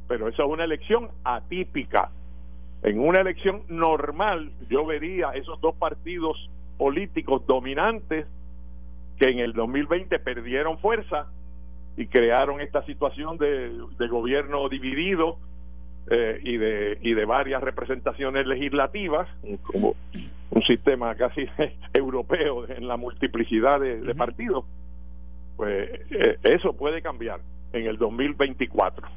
pero 0.08 0.28
eso 0.28 0.44
es 0.44 0.50
una 0.50 0.66
elección 0.66 1.10
atípica. 1.24 2.12
En 2.84 3.00
una 3.00 3.22
elección 3.22 3.64
normal 3.70 4.52
yo 4.70 4.86
vería 4.86 5.32
esos 5.32 5.60
dos 5.62 5.76
partidos 5.76 6.50
políticos 6.78 7.46
dominantes 7.46 8.28
que 9.20 9.30
en 9.30 9.40
el 9.40 9.54
2020 9.54 10.20
perdieron 10.20 10.80
fuerza 10.80 11.28
y 11.96 12.08
crearon 12.08 12.60
esta 12.60 12.84
situación 12.86 13.38
de 13.38 14.08
gobierno 14.08 14.68
dividido 14.68 15.38
eh, 16.10 16.40
y 16.44 16.58
de 16.58 16.98
y 17.02 17.14
de 17.14 17.26
varias 17.26 17.62
representaciones 17.62 18.48
legislativas 18.48 19.28
como 19.62 19.96
un 20.50 20.64
sistema 20.64 21.14
casi 21.16 21.46
europeo 21.94 22.68
en 22.68 22.88
la 22.88 22.98
multiplicidad 22.98 23.80
de, 23.80 24.16
partidos 24.16 24.66
pues 25.58 25.90
eh, 26.10 26.38
eso 26.44 26.74
puede 26.74 27.02
cambiar 27.02 27.40
en 27.72 27.86
el 27.86 27.98
2024 27.98 29.08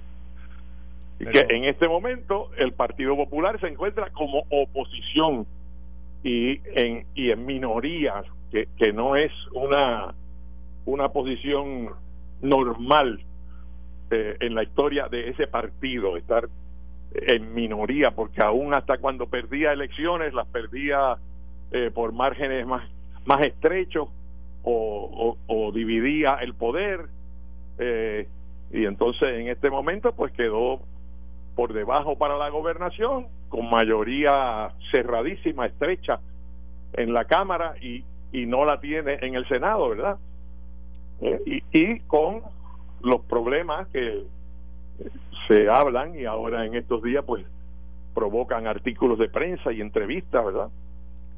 y 1.20 1.26
que 1.26 1.46
en 1.48 1.64
este 1.64 1.88
momento 1.88 2.50
el 2.58 2.72
Partido 2.72 3.16
Popular 3.16 3.58
se 3.60 3.68
encuentra 3.68 4.10
como 4.10 4.44
oposición 4.50 5.46
y 6.22 6.60
en 6.78 7.06
y 7.14 7.30
en 7.30 7.46
minoría 7.46 8.24
que, 8.50 8.68
que 8.76 8.92
no 8.92 9.16
es 9.16 9.32
una 9.52 10.14
una 10.84 11.08
posición 11.08 11.90
normal 12.42 13.20
eh, 14.10 14.36
en 14.40 14.54
la 14.54 14.62
historia 14.62 15.08
de 15.08 15.30
ese 15.30 15.46
partido 15.46 16.16
estar 16.16 16.48
en 17.14 17.54
minoría, 17.54 18.10
porque 18.10 18.42
aún 18.42 18.74
hasta 18.74 18.98
cuando 18.98 19.26
perdía 19.26 19.72
elecciones 19.72 20.34
las 20.34 20.46
perdía 20.48 21.16
eh, 21.70 21.90
por 21.94 22.12
márgenes 22.12 22.66
más, 22.66 22.88
más 23.24 23.40
estrechos 23.46 24.08
o, 24.64 25.36
o, 25.46 25.72
dividía 25.72 26.38
el 26.40 26.54
poder. 26.54 27.06
Eh, 27.78 28.28
y 28.72 28.84
entonces 28.86 29.28
en 29.28 29.48
este 29.48 29.70
momento 29.70 30.12
pues 30.12 30.32
quedó 30.32 30.80
por 31.54 31.72
debajo 31.72 32.18
para 32.18 32.36
la 32.36 32.48
gobernación, 32.48 33.26
con 33.48 33.70
mayoría 33.70 34.72
cerradísima, 34.90 35.66
estrecha 35.66 36.20
en 36.94 37.12
la 37.12 37.26
Cámara 37.26 37.74
y, 37.80 38.04
y 38.32 38.46
no 38.46 38.64
la 38.64 38.80
tiene 38.80 39.18
en 39.20 39.36
el 39.36 39.46
Senado, 39.46 39.90
¿verdad? 39.90 40.16
Eh, 41.20 41.40
y, 41.46 41.62
y 41.72 42.00
con 42.00 42.42
los 43.02 43.20
problemas 43.26 43.86
que 43.88 44.24
se 45.48 45.68
hablan 45.68 46.18
y 46.18 46.24
ahora 46.24 46.64
en 46.64 46.74
estos 46.74 47.02
días 47.02 47.24
pues 47.26 47.44
provocan 48.14 48.66
artículos 48.66 49.18
de 49.18 49.28
prensa 49.28 49.72
y 49.72 49.80
entrevistas, 49.80 50.44
¿verdad? 50.44 50.68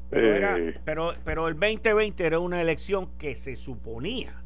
Pero, 0.09 0.57
eh, 0.57 0.79
pero, 0.85 1.13
pero 1.25 1.47
el 1.47 1.55
2020 1.55 2.25
era 2.25 2.39
una 2.39 2.61
elección 2.61 3.09
que 3.17 3.35
se 3.35 3.55
suponía 3.55 4.41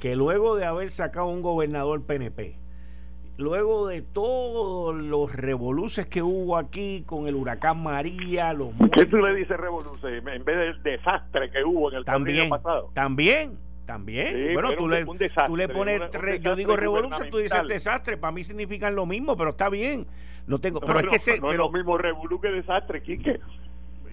que 0.00 0.14
luego 0.16 0.56
de 0.56 0.64
haber 0.64 0.90
sacado 0.90 1.26
un 1.26 1.42
gobernador 1.42 2.02
PNP, 2.04 2.56
luego 3.38 3.86
de 3.86 4.02
todos 4.02 4.94
los 4.94 5.34
revoluces 5.34 6.06
que 6.06 6.22
hubo 6.22 6.56
aquí 6.56 7.02
con 7.06 7.26
el 7.26 7.34
huracán 7.34 7.82
María, 7.82 8.52
los 8.52 8.70
¿Qué 8.92 9.06
tú 9.06 9.18
le 9.18 9.34
dices 9.34 9.56
revoluciones 9.56 10.24
en 10.26 10.44
vez 10.44 10.56
del 10.56 10.82
desastre 10.82 11.50
que 11.50 11.64
hubo 11.64 11.90
en 11.90 11.98
el 11.98 12.04
también, 12.04 12.48
pasado? 12.48 12.90
También, 12.94 13.58
también. 13.86 14.52
bueno, 14.52 14.74
tú 14.74 14.88
le, 14.88 15.04
tú 15.04 15.56
le, 15.56 15.68
pones, 15.68 16.02
yo 16.40 16.54
digo 16.56 16.76
revolución, 16.76 17.30
tú 17.30 17.38
dices 17.38 17.66
desastre, 17.66 18.16
para 18.16 18.32
mí 18.32 18.42
significan 18.42 18.94
lo 18.94 19.06
mismo, 19.06 19.36
pero 19.36 19.50
está 19.50 19.70
bien. 19.70 20.06
No 20.46 20.58
tengo, 20.58 20.80
pero 20.80 21.00
es 21.00 21.06
que 21.06 21.18
se, 21.18 21.40
no 21.40 21.48
pero, 21.48 21.52
es 21.52 21.58
lo 21.58 21.70
mismo 21.70 21.96
revolución 21.98 22.40
que 22.40 22.48
desastre, 22.48 23.02
Quique. 23.02 23.40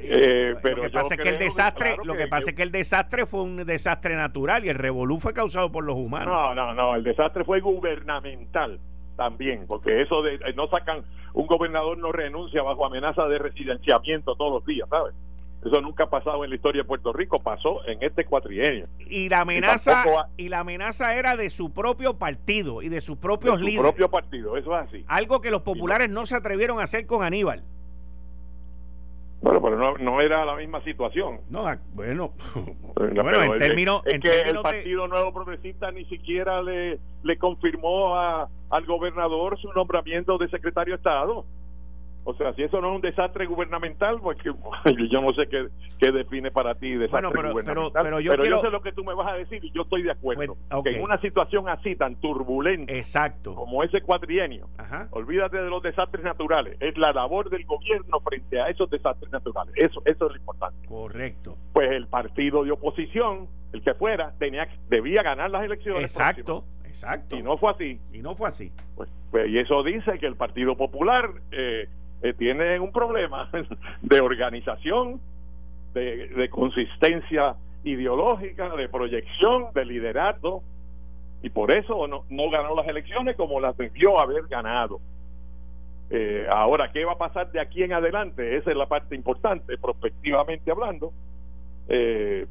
Eh, 0.05 0.55
pero 0.61 0.77
lo 0.77 0.83
que 0.83 0.89
pasa 0.89 1.15
es 1.15 1.21
que 1.21 1.29
el 1.29 1.39
desastre, 1.39 1.97
lo 2.03 2.15
que, 2.15 2.27
pasa 2.27 2.49
es 2.49 2.55
que 2.55 2.63
el 2.63 2.71
desastre 2.71 3.25
fue 3.25 3.41
un 3.41 3.65
desastre 3.65 4.15
natural 4.15 4.65
y 4.65 4.69
el 4.69 4.75
revolú 4.75 5.19
fue 5.19 5.33
causado 5.33 5.71
por 5.71 5.83
los 5.83 5.95
humanos. 5.95 6.27
No, 6.27 6.53
no, 6.55 6.73
no, 6.73 6.95
el 6.95 7.03
desastre 7.03 7.43
fue 7.43 7.61
gubernamental 7.61 8.79
también, 9.15 9.65
porque 9.67 10.01
eso 10.01 10.21
de 10.21 10.35
eh, 10.35 10.53
no 10.55 10.67
sacan 10.67 11.03
un 11.33 11.47
gobernador 11.47 11.97
no 11.97 12.11
renuncia 12.11 12.61
bajo 12.63 12.85
amenaza 12.85 13.27
de 13.27 13.37
residenciamiento 13.37 14.35
todos 14.35 14.53
los 14.53 14.65
días, 14.65 14.89
¿sabes? 14.89 15.13
Eso 15.65 15.81
nunca 15.81 16.05
ha 16.05 16.09
pasado 16.09 16.43
en 16.43 16.49
la 16.49 16.55
historia 16.55 16.81
de 16.81 16.87
Puerto 16.87 17.13
Rico, 17.13 17.41
pasó 17.41 17.85
en 17.87 18.01
este 18.03 18.25
cuatrienio. 18.25 18.87
Y 18.99 19.29
la 19.29 19.41
amenaza 19.41 20.03
y, 20.35 20.49
la 20.49 20.59
amenaza 20.59 21.15
era 21.15 21.37
de 21.37 21.49
su 21.49 21.71
propio 21.71 22.15
partido 22.15 22.81
y 22.81 22.89
de 22.89 22.99
sus 23.01 23.17
propios 23.17 23.59
de 23.61 23.71
su 23.71 23.81
propio 23.81 24.09
partido, 24.09 24.57
eso 24.57 24.77
es 24.77 24.87
así. 24.87 25.05
Algo 25.07 25.41
que 25.41 25.51
los 25.51 25.61
populares 25.61 26.09
no, 26.09 26.25
se 26.25 26.35
atrevieron 26.35 26.79
a 26.79 26.83
hacer 26.83 27.05
con 27.05 27.23
Aníbal. 27.23 27.63
Bueno, 29.41 29.61
pero 29.61 29.97
no, 29.97 30.21
era 30.21 30.45
la 30.45 30.55
misma 30.55 30.81
situación. 30.83 31.41
No, 31.49 31.67
ah, 31.67 31.77
bueno, 31.93 32.31
bueno 32.95 33.43
en 33.43 33.57
términos... 33.57 34.01
Es, 34.05 34.21
que 34.21 34.41
el 34.41 34.59
Partido 34.59 35.07
Nuevo 35.09 35.33
Progresista 35.33 35.91
ni 35.91 36.05
siquiera 36.05 36.61
le, 36.61 36.99
le 37.23 37.37
confirmó 37.37 38.15
a, 38.15 38.47
al 38.69 38.85
gobernador 38.85 39.59
su 39.59 39.71
nombramiento 39.73 40.37
de 40.37 40.47
secretario 40.49 40.93
de 40.93 40.97
Estado. 40.97 41.45
O 42.25 42.33
sea, 42.35 42.53
si 42.53 42.63
eso 42.63 42.79
no 42.79 42.89
es 42.89 42.95
un 42.95 43.01
desastre 43.01 43.45
gubernamental, 43.45 44.19
pues 44.21 44.37
que, 44.37 44.49
yo 45.11 45.21
no 45.21 45.33
sé 45.33 45.47
qué, 45.47 45.67
qué, 45.99 46.11
define 46.11 46.51
para 46.51 46.75
ti 46.75 46.91
desastre 46.93 47.29
pero, 47.33 47.51
gubernamental. 47.51 48.03
Pero, 48.03 48.19
yo, 48.19 48.31
sé 48.61 48.69
lo 48.69 48.81
que 48.81 48.93
tú 48.93 49.03
me 49.03 49.13
vas 49.13 49.27
a 49.27 49.35
decir 49.35 49.63
y 49.63 49.71
yo 49.71 49.81
estoy 49.83 50.03
de 50.03 50.11
acuerdo. 50.11 50.57
Que 50.83 50.91
en 50.91 51.03
una 51.03 51.19
situación 51.19 51.67
así 51.67 51.95
tan 51.95 52.15
turbulenta 52.15 52.93
Exacto. 52.93 53.55
como 53.55 53.83
ese 53.83 54.01
cuatrienio, 54.01 54.69
olvídate 55.11 55.57
de 55.57 55.69
los 55.69 55.83
desastres 55.83 56.23
naturales. 56.23 56.77
Es 56.79 56.97
la 56.97 57.11
labor 57.11 57.49
del 57.49 57.65
gobierno 57.65 58.19
frente 58.21 58.59
a 58.61 58.69
esos 58.69 58.89
desastres 58.89 59.31
naturales. 59.31 59.73
Eso, 59.75 60.01
eso 60.05 60.25
es 60.25 60.31
lo 60.31 60.37
importante. 60.37 60.87
Correcto. 60.87 61.57
Pues 61.73 61.91
el 61.91 62.07
partido 62.07 62.63
de 62.63 62.71
oposición, 62.71 63.47
el 63.73 63.81
que 63.81 63.93
fuera, 63.95 64.33
tenía 64.39 64.67
debía 64.89 65.23
ganar 65.23 65.51
las 65.51 65.63
elecciones. 65.63 66.03
Exacto. 66.03 66.63
Exacto. 66.93 67.35
Y 67.35 67.41
no 67.41 67.57
fue 67.57 67.71
así. 67.71 67.99
Y 68.13 68.19
no 68.19 68.35
fue 68.35 68.47
así. 68.47 68.71
Pues, 68.95 69.09
pues 69.31 69.49
y 69.49 69.57
eso 69.57 69.81
dice 69.81 70.19
que 70.19 70.27
el 70.27 70.35
Partido 70.35 70.77
Popular 70.77 71.27
eh, 71.51 71.89
eh, 72.23 72.33
tiene 72.33 72.79
un 72.79 72.93
problema 72.93 73.49
de 74.01 74.21
organización, 74.21 75.19
de, 75.93 76.49
consistencia 76.49 77.55
ideológica, 77.83 78.69
de 78.69 78.87
proyección, 78.87 79.67
de 79.75 79.85
liderato, 79.85 80.63
y 81.41 81.49
por 81.49 81.71
eso 81.71 82.07
no, 82.07 82.23
no 82.29 82.49
ganó 82.49 82.75
las 82.75 82.87
elecciones 82.87 83.35
como 83.35 83.59
las 83.59 83.75
debió 83.75 84.19
haber 84.19 84.47
ganado. 84.47 85.01
Eh, 86.09 86.47
ahora, 86.49 86.91
¿qué 86.93 87.03
va 87.03 87.11
a 87.11 87.17
pasar 87.17 87.51
de 87.51 87.59
aquí 87.59 87.83
en 87.83 87.91
adelante? 87.91 88.55
Esa 88.55 88.71
es 88.71 88.77
la 88.77 88.85
parte 88.85 89.15
importante, 89.15 89.77
prospectivamente 89.77 90.71
hablando. 90.71 91.11
Eh, 91.89 92.47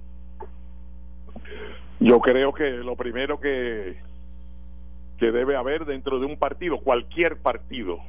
yo 1.98 2.20
creo 2.20 2.52
que 2.52 2.70
lo 2.70 2.94
primero 2.94 3.40
que, 3.40 3.96
que 5.18 5.32
debe 5.32 5.56
haber 5.56 5.86
dentro 5.86 6.18
de 6.20 6.26
un 6.26 6.36
partido, 6.36 6.78
cualquier 6.80 7.38
partido, 7.38 8.00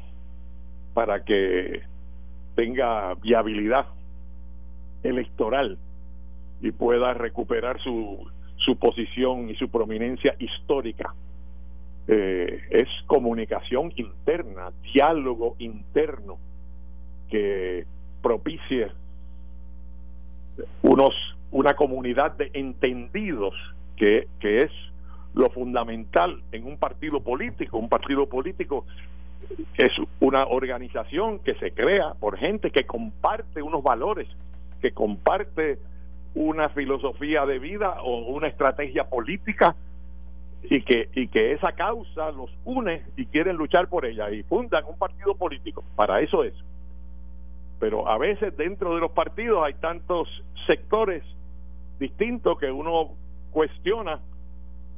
para 0.93 1.23
que 1.23 1.81
tenga 2.55 3.15
viabilidad 3.15 3.87
electoral 5.03 5.77
y 6.61 6.71
pueda 6.71 7.13
recuperar 7.13 7.81
su, 7.81 8.25
su 8.57 8.77
posición 8.77 9.49
y 9.49 9.55
su 9.55 9.69
prominencia 9.69 10.35
histórica. 10.39 11.13
Eh, 12.07 12.61
es 12.69 12.87
comunicación 13.07 13.93
interna, 13.95 14.71
diálogo 14.93 15.55
interno 15.59 16.37
que 17.29 17.85
propicie 18.21 18.91
unos 20.81 21.13
una 21.51 21.75
comunidad 21.75 22.31
de 22.31 22.49
entendidos 22.53 23.53
que, 23.95 24.27
que 24.39 24.59
es 24.59 24.71
lo 25.35 25.49
fundamental 25.51 26.41
en 26.51 26.65
un 26.65 26.77
partido 26.77 27.21
político. 27.21 27.77
Un 27.77 27.89
partido 27.89 28.27
político 28.27 28.85
es 29.77 29.91
una 30.19 30.45
organización 30.45 31.39
que 31.39 31.55
se 31.55 31.71
crea 31.71 32.13
por 32.19 32.37
gente 32.37 32.71
que 32.71 32.85
comparte 32.85 33.61
unos 33.61 33.83
valores, 33.83 34.27
que 34.81 34.91
comparte 34.91 35.79
una 36.35 36.69
filosofía 36.69 37.45
de 37.45 37.59
vida 37.59 38.01
o 38.01 38.33
una 38.33 38.47
estrategia 38.47 39.09
política 39.09 39.75
y 40.63 40.81
que 40.81 41.09
y 41.13 41.27
que 41.27 41.51
esa 41.51 41.73
causa 41.73 42.31
los 42.31 42.49
une 42.63 43.03
y 43.17 43.25
quieren 43.25 43.57
luchar 43.57 43.87
por 43.87 44.05
ella 44.05 44.31
y 44.31 44.43
fundan 44.43 44.85
un 44.85 44.97
partido 44.97 45.35
político. 45.35 45.83
Para 45.95 46.21
eso 46.21 46.43
es. 46.43 46.53
Pero 47.79 48.07
a 48.07 48.17
veces 48.17 48.55
dentro 48.55 48.95
de 48.95 49.01
los 49.01 49.11
partidos 49.11 49.63
hay 49.65 49.73
tantos 49.75 50.27
sectores 50.65 51.23
distintos 51.99 52.57
que 52.57 52.71
uno 52.71 53.11
cuestiona 53.51 54.19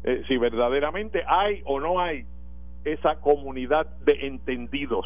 eh, 0.03 0.23
si 0.27 0.37
verdaderamente 0.37 1.23
hay 1.27 1.61
o 1.65 1.79
no 1.79 1.99
hay 1.99 2.25
esa 2.85 3.15
comunidad 3.15 3.87
de 4.05 4.27
entendidos, 4.27 5.05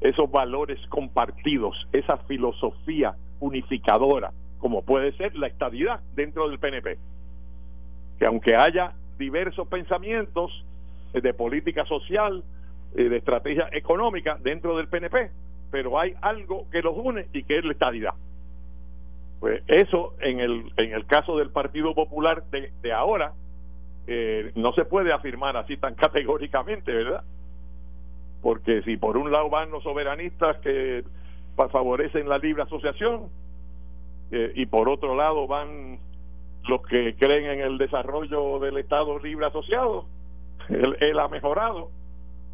esos 0.00 0.30
valores 0.30 0.80
compartidos, 0.88 1.76
esa 1.92 2.16
filosofía 2.18 3.14
unificadora, 3.40 4.32
como 4.58 4.82
puede 4.82 5.12
ser 5.12 5.36
la 5.36 5.46
estadidad 5.46 6.00
dentro 6.14 6.48
del 6.48 6.58
PNP. 6.58 6.98
Que 8.18 8.26
aunque 8.26 8.56
haya 8.56 8.94
diversos 9.18 9.68
pensamientos 9.68 10.50
eh, 11.12 11.20
de 11.20 11.34
política 11.34 11.84
social, 11.84 12.42
eh, 12.94 13.08
de 13.08 13.16
estrategia 13.18 13.68
económica 13.72 14.38
dentro 14.42 14.76
del 14.76 14.88
PNP, 14.88 15.30
pero 15.70 15.98
hay 15.98 16.14
algo 16.20 16.68
que 16.70 16.82
los 16.82 16.96
une 16.96 17.26
y 17.32 17.44
que 17.44 17.58
es 17.58 17.64
la 17.64 17.72
estadidad. 17.72 18.14
Pues 19.40 19.62
eso 19.66 20.14
en 20.20 20.40
el, 20.40 20.72
en 20.76 20.92
el 20.92 21.06
caso 21.06 21.36
del 21.36 21.50
Partido 21.50 21.94
Popular 21.94 22.44
de, 22.50 22.72
de 22.82 22.92
ahora, 22.92 23.32
eh, 24.06 24.52
no 24.56 24.72
se 24.72 24.84
puede 24.84 25.12
afirmar 25.12 25.56
así 25.56 25.76
tan 25.76 25.94
categóricamente, 25.96 26.92
¿verdad? 26.92 27.24
Porque 28.42 28.82
si 28.82 28.96
por 28.96 29.16
un 29.16 29.30
lado 29.30 29.48
van 29.50 29.70
los 29.70 29.82
soberanistas 29.82 30.58
que 30.58 31.04
favorecen 31.56 32.28
la 32.28 32.38
libre 32.38 32.62
asociación 32.62 33.28
eh, 34.30 34.52
y 34.56 34.66
por 34.66 34.88
otro 34.88 35.14
lado 35.14 35.46
van 35.46 35.98
los 36.68 36.82
que 36.82 37.14
creen 37.16 37.46
en 37.46 37.60
el 37.60 37.78
desarrollo 37.78 38.58
del 38.58 38.78
Estado 38.78 39.18
libre 39.18 39.46
asociado, 39.46 40.06
él, 40.68 41.18
ha 41.18 41.28
mejorado 41.28 41.90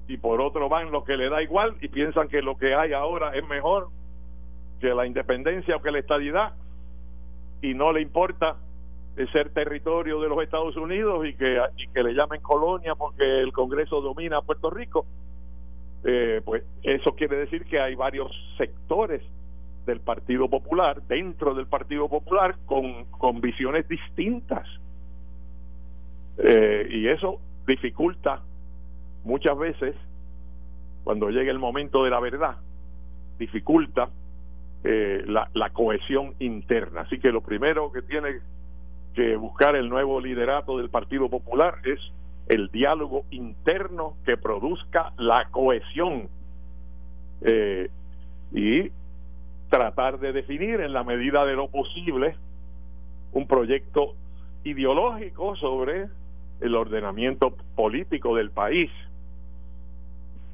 y 0.07 0.16
por 0.16 0.40
otro 0.40 0.68
van 0.68 0.90
los 0.90 1.05
que 1.05 1.16
le 1.16 1.28
da 1.28 1.42
igual 1.42 1.76
y 1.80 1.88
piensan 1.88 2.28
que 2.28 2.42
lo 2.42 2.57
que 2.57 2.74
hay 2.74 2.92
ahora 2.92 3.34
es 3.34 3.46
mejor 3.46 3.88
que 4.80 4.94
la 4.94 5.07
independencia 5.07 5.76
o 5.76 5.82
que 5.82 5.90
la 5.90 5.99
estadidad 5.99 6.55
y 7.61 7.74
no 7.74 7.92
le 7.92 8.01
importa 8.01 8.57
ser 9.33 9.51
territorio 9.51 10.21
de 10.21 10.29
los 10.29 10.43
Estados 10.43 10.77
Unidos 10.77 11.27
y 11.27 11.35
que, 11.35 11.61
y 11.77 11.89
que 11.89 12.03
le 12.03 12.15
llamen 12.15 12.41
colonia 12.41 12.95
porque 12.95 13.41
el 13.41 13.53
Congreso 13.53 14.01
domina 14.01 14.39
a 14.39 14.43
Puerto 14.43 14.71
Rico, 14.71 15.07
eh, 16.05 16.41
pues 16.45 16.63
eso 16.83 17.15
quiere 17.17 17.37
decir 17.37 17.65
que 17.65 17.81
hay 17.81 17.95
varios 17.95 18.31
sectores 18.57 19.23
del 19.87 20.01
Partido 20.01 20.49
Popular, 20.49 21.03
dentro 21.03 21.55
del 21.55 21.67
Partido 21.67 22.09
Popular, 22.09 22.57
con, 22.67 23.07
con 23.07 23.41
visiones 23.41 23.89
distintas. 23.89 24.67
Eh, 26.37 26.87
y 26.91 27.09
eso 27.09 27.41
dificulta 27.67 28.43
muchas 29.25 29.59
veces, 29.59 29.97
cuando 31.05 31.31
llega 31.31 31.51
el 31.51 31.59
momento 31.59 32.05
de 32.05 32.11
la 32.11 32.21
verdad, 32.21 32.57
dificulta 33.39 34.11
eh, 34.85 35.25
la, 35.27 35.49
la 35.55 35.71
cohesión 35.71 36.35
interna. 36.39 37.01
Así 37.01 37.19
que 37.19 37.33
lo 37.33 37.41
primero 37.41 37.91
que 37.91 38.03
tiene 38.03 38.41
que 39.19 39.35
buscar 39.35 39.75
el 39.75 39.89
nuevo 39.89 40.21
liderato 40.21 40.79
del 40.79 40.91
Partido 40.91 41.29
Popular 41.29 41.81
es 41.83 41.99
el 42.47 42.69
diálogo 42.69 43.25
interno 43.33 44.14
que 44.25 44.37
produzca 44.37 45.12
la 45.19 45.49
cohesión 45.51 46.29
eh, 47.41 47.91
y 48.53 48.93
tratar 49.71 50.21
de 50.21 50.33
definir 50.33 50.81
en 50.81 50.93
la 50.93 51.03
medida 51.03 51.45
de 51.45 51.55
lo 51.55 51.66
posible 51.69 52.37
un 53.33 53.49
proyecto 53.49 54.14
ideológico 54.62 55.57
sobre 55.57 56.07
el 56.61 56.77
ordenamiento 56.77 57.57
político 57.75 58.37
del 58.37 58.53
país 58.53 58.89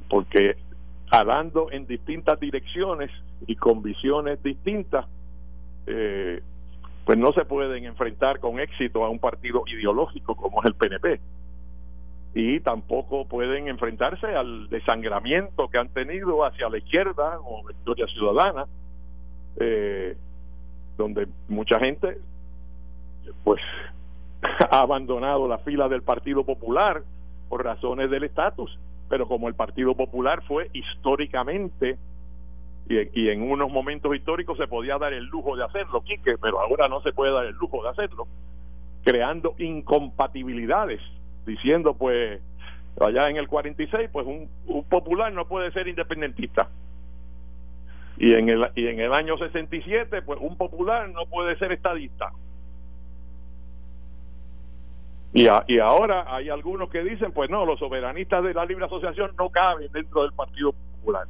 porque 0.09 0.57
hablando 1.11 1.71
en 1.71 1.87
distintas 1.87 2.41
direcciones 2.41 3.11
y 3.47 3.57
con 3.57 3.83
visiones 3.83 4.43
distintas 4.43 5.05
eh, 5.87 6.41
pues 7.05 7.19
no 7.19 7.33
se 7.33 7.45
pueden 7.45 7.85
enfrentar 7.85 8.41
con 8.41 8.61
éxito 8.61 9.05
a 9.05 9.11
un 9.11 9.19
partido 9.19 9.65
ideológico 9.67 10.35
como 10.35 10.61
es 10.63 10.67
el 10.67 10.75
PNP. 10.75 11.21
Y 12.35 12.61
tampoco 12.61 13.27
pueden 13.27 13.69
enfrentarse 13.69 14.27
al 14.27 14.69
desangramiento 14.69 15.69
que 15.69 15.79
han 15.79 15.89
tenido 15.91 16.45
hacia 16.45 16.69
la 16.69 16.79
izquierda 16.79 17.39
o 17.45 17.65
Victoria 17.67 18.07
Ciudadana, 18.09 18.67
eh, 19.61 20.17
donde 20.97 21.29
mucha 21.49 21.79
gente 21.79 22.19
pues 23.45 23.61
ha 24.71 24.79
abandonado 24.79 25.47
la 25.47 25.59
fila 25.59 25.89
del 25.89 26.03
Partido 26.03 26.45
Popular 26.45 27.03
por 27.49 27.65
razones 27.65 28.11
del 28.11 28.25
estatus, 28.25 28.79
pero 29.09 29.29
como 29.29 29.49
el 29.49 29.55
Partido 29.55 29.95
Popular 29.95 30.43
fue 30.43 30.71
históricamente 30.73 31.99
y, 32.89 33.29
en 33.29 33.43
unos 33.43 33.71
momentos 33.71 34.15
históricos 34.15 34.59
se 34.59 34.67
podía 34.67 34.99
dar 34.99 35.13
el 35.15 35.25
lujo 35.25 35.57
de 35.57 35.65
hacerlo, 35.65 36.03
Quique, 36.03 36.37
pero 36.41 36.61
ahora 36.61 36.87
no 36.89 37.01
se 37.01 37.13
puede 37.13 37.33
dar 37.33 37.47
el 37.47 37.55
lujo 37.55 37.83
de 37.83 37.89
hacerlo, 37.89 38.27
creando 39.05 39.55
incompatibilidades, 39.59 41.01
diciendo 41.47 41.95
pues 41.95 42.41
allá 43.01 43.29
en 43.29 43.37
el 43.37 43.49
46 43.49 44.11
pues 44.13 44.27
un, 44.27 44.49
un 44.67 44.85
popular 44.85 45.33
no 45.33 45.47
puede 45.47 45.73
ser 45.73 45.89
independentista. 45.89 46.69
Y 48.17 48.35
en 48.35 48.49
el 48.49 48.71
y 48.77 48.87
en 48.87 49.01
el 49.01 49.13
año 49.13 49.37
67 49.39 50.23
pues 50.23 50.39
un 50.41 50.57
popular 50.57 51.09
no 51.09 51.25
puede 51.27 51.57
ser 51.57 51.73
estadista. 51.73 52.33
Y, 55.33 55.49
y 55.67 55.79
ahora 55.81 56.27
hay 56.29 56.49
algunos 56.51 56.91
que 56.91 57.03
dicen 57.03 57.33
pues 57.33 57.49
no 57.49 57.65
los 57.65 57.79
soberanistas 57.79 58.45
de 58.45 58.55
la 58.55 58.67
libre 58.67 58.85
asociación 58.85 59.33
no 59.39 59.49
caben 59.49 59.91
dentro 59.91 60.23
del 60.23 60.33
partido 60.33 60.73
popular 60.73 61.27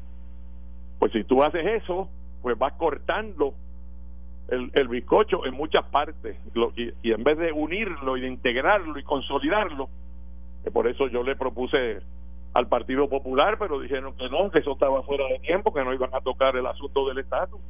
pues 0.99 1.13
si 1.13 1.25
tú 1.25 1.43
haces 1.43 1.83
eso, 1.83 2.09
pues 2.43 2.59
vas 2.59 2.73
cortando 2.75 3.55
el, 4.49 4.71
el 4.75 4.89
bizcocho 4.89 5.47
en 5.47 5.55
muchas 5.55 5.85
partes 5.87 6.37
y, 7.03 7.13
en 7.13 7.25
vez 7.25 7.39
de 7.39 7.53
unirlo 7.53 8.17
y 8.17 8.23
de 8.23 8.29
integrarlo 8.29 8.99
y 8.99 9.03
consolidarlo, 9.03 9.89
que 10.63 10.71
por 10.71 10.87
eso 10.87 11.09
yo 11.09 11.23
le 11.23 11.37
propuse 11.37 12.01
al 12.55 12.69
Partido 12.69 13.09
Popular, 13.09 13.57
pero 13.59 13.81
dijeron 13.81 14.15
que 14.17 14.29
no, 14.29 14.51
que 14.51 14.61
eso 14.61 14.73
estaba 14.73 15.03
fuera 15.03 15.27
de 15.27 15.41
tiempo, 15.41 15.73
que 15.73 15.85
no 15.85 15.93
iban 15.93 16.15
a 16.15 16.21
tocar 16.21 16.57
el 16.57 16.67
asunto 16.67 17.09
del 17.09 17.19
estatus, 17.19 17.61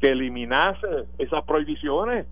que 0.00 0.08
eliminase 0.08 1.06
esas 1.18 1.44
prohibiciones 1.44 2.26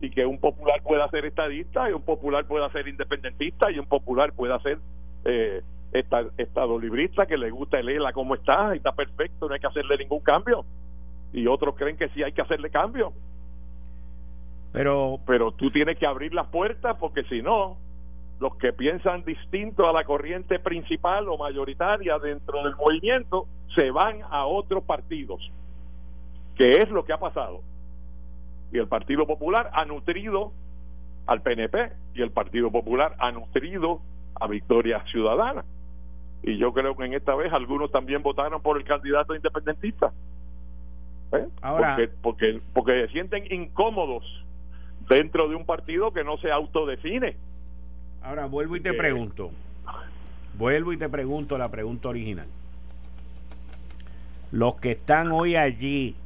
y 0.00 0.10
que 0.10 0.26
un 0.26 0.38
popular 0.38 0.82
pueda 0.82 1.08
ser 1.10 1.26
estadista 1.26 1.88
y 1.90 1.92
un 1.92 2.02
popular 2.02 2.44
pueda 2.46 2.70
ser 2.70 2.88
independentista 2.88 3.70
y 3.70 3.78
un 3.78 3.86
popular 3.86 4.32
pueda 4.32 4.58
ser 4.60 4.78
eh, 5.24 5.62
estado 5.92 6.78
librista 6.78 7.26
que 7.26 7.38
le 7.38 7.50
gusta 7.50 7.78
el 7.78 7.88
ELA 7.88 8.12
como 8.12 8.34
está 8.34 8.74
y 8.74 8.78
está 8.78 8.92
perfecto, 8.92 9.48
no 9.48 9.54
hay 9.54 9.60
que 9.60 9.66
hacerle 9.66 9.96
ningún 9.98 10.20
cambio. 10.20 10.64
Y 11.32 11.46
otros 11.46 11.74
creen 11.76 11.96
que 11.96 12.08
sí 12.10 12.22
hay 12.22 12.32
que 12.32 12.42
hacerle 12.42 12.70
cambio. 12.70 13.12
Pero, 14.72 15.18
pero 15.26 15.52
tú 15.52 15.70
tienes 15.70 15.98
que 15.98 16.06
abrir 16.06 16.34
las 16.34 16.46
puertas 16.48 16.96
porque 16.98 17.24
si 17.24 17.42
no, 17.42 17.78
los 18.38 18.56
que 18.56 18.72
piensan 18.72 19.24
distinto 19.24 19.88
a 19.88 19.92
la 19.92 20.04
corriente 20.04 20.58
principal 20.58 21.28
o 21.28 21.38
mayoritaria 21.38 22.18
dentro 22.18 22.62
del 22.62 22.76
movimiento 22.76 23.46
se 23.74 23.90
van 23.90 24.20
a 24.30 24.46
otros 24.46 24.84
partidos, 24.84 25.50
que 26.54 26.76
es 26.76 26.90
lo 26.90 27.04
que 27.04 27.12
ha 27.12 27.18
pasado. 27.18 27.60
Y 28.72 28.78
el 28.78 28.88
Partido 28.88 29.26
Popular 29.26 29.70
ha 29.72 29.84
nutrido 29.86 30.52
al 31.26 31.40
PNP 31.42 31.92
y 32.14 32.22
el 32.22 32.30
Partido 32.30 32.70
Popular 32.70 33.16
ha 33.18 33.32
nutrido 33.32 34.00
a 34.38 34.46
Victoria 34.46 35.02
Ciudadana 35.10 35.64
y 36.42 36.56
yo 36.56 36.72
creo 36.72 36.96
que 36.96 37.04
en 37.04 37.14
esta 37.14 37.34
vez 37.34 37.52
algunos 37.52 37.90
también 37.90 38.22
votaron 38.22 38.60
por 38.62 38.76
el 38.76 38.84
candidato 38.84 39.34
independentista. 39.34 40.12
¿Eh? 41.32 41.46
porque, 41.60 42.08
porque, 42.22 42.60
porque 42.72 43.06
se 43.06 43.12
sienten 43.12 43.52
incómodos 43.52 44.24
dentro 45.08 45.48
de 45.48 45.56
un 45.56 45.66
partido 45.66 46.12
que 46.12 46.24
no 46.24 46.38
se 46.38 46.50
autodefine. 46.50 47.36
Ahora 48.22 48.46
vuelvo 48.46 48.76
y 48.76 48.80
te 48.80 48.90
eh, 48.90 48.94
pregunto, 48.94 49.50
vuelvo 50.56 50.92
y 50.92 50.96
te 50.96 51.08
pregunto 51.08 51.58
la 51.58 51.70
pregunta 51.70 52.08
original. 52.08 52.46
Los 54.50 54.76
que 54.76 54.92
están 54.92 55.30
hoy 55.32 55.56
allí 55.56 56.16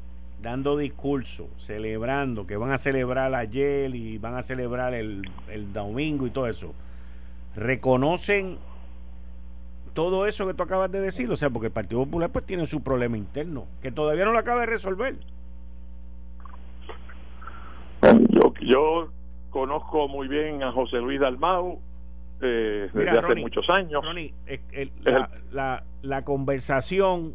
dando 0.40 0.76
discurso, 0.76 1.48
celebrando, 1.56 2.46
que 2.46 2.56
van 2.56 2.70
a 2.70 2.78
celebrar 2.78 3.34
ayer 3.34 3.94
y 3.94 4.18
van 4.18 4.36
a 4.36 4.42
celebrar 4.42 4.94
el, 4.94 5.28
el 5.48 5.72
domingo 5.72 6.26
y 6.26 6.30
todo 6.30 6.46
eso, 6.46 6.74
reconocen 7.56 8.58
todo 9.94 10.26
eso 10.26 10.46
que 10.46 10.54
tú 10.54 10.62
acabas 10.62 10.90
de 10.90 11.00
decir, 11.00 11.30
o 11.30 11.36
sea, 11.36 11.50
porque 11.50 11.66
el 11.66 11.72
Partido 11.72 12.04
Popular 12.04 12.30
pues 12.30 12.44
tiene 12.46 12.66
su 12.66 12.82
problema 12.82 13.16
interno, 13.16 13.66
que 13.80 13.90
todavía 13.90 14.24
no 14.24 14.32
lo 14.32 14.38
acaba 14.38 14.60
de 14.60 14.66
resolver. 14.66 15.16
Yo, 18.30 18.52
yo 18.60 19.08
conozco 19.50 20.08
muy 20.08 20.28
bien 20.28 20.62
a 20.62 20.72
José 20.72 20.96
Luis 20.96 21.20
Dalmau 21.20 21.80
eh, 22.40 22.90
desde 22.92 23.10
hace 23.10 23.34
muchos 23.36 23.68
años. 23.70 24.02
la, 25.52 25.84
la, 26.02 26.24
conversación 26.24 27.34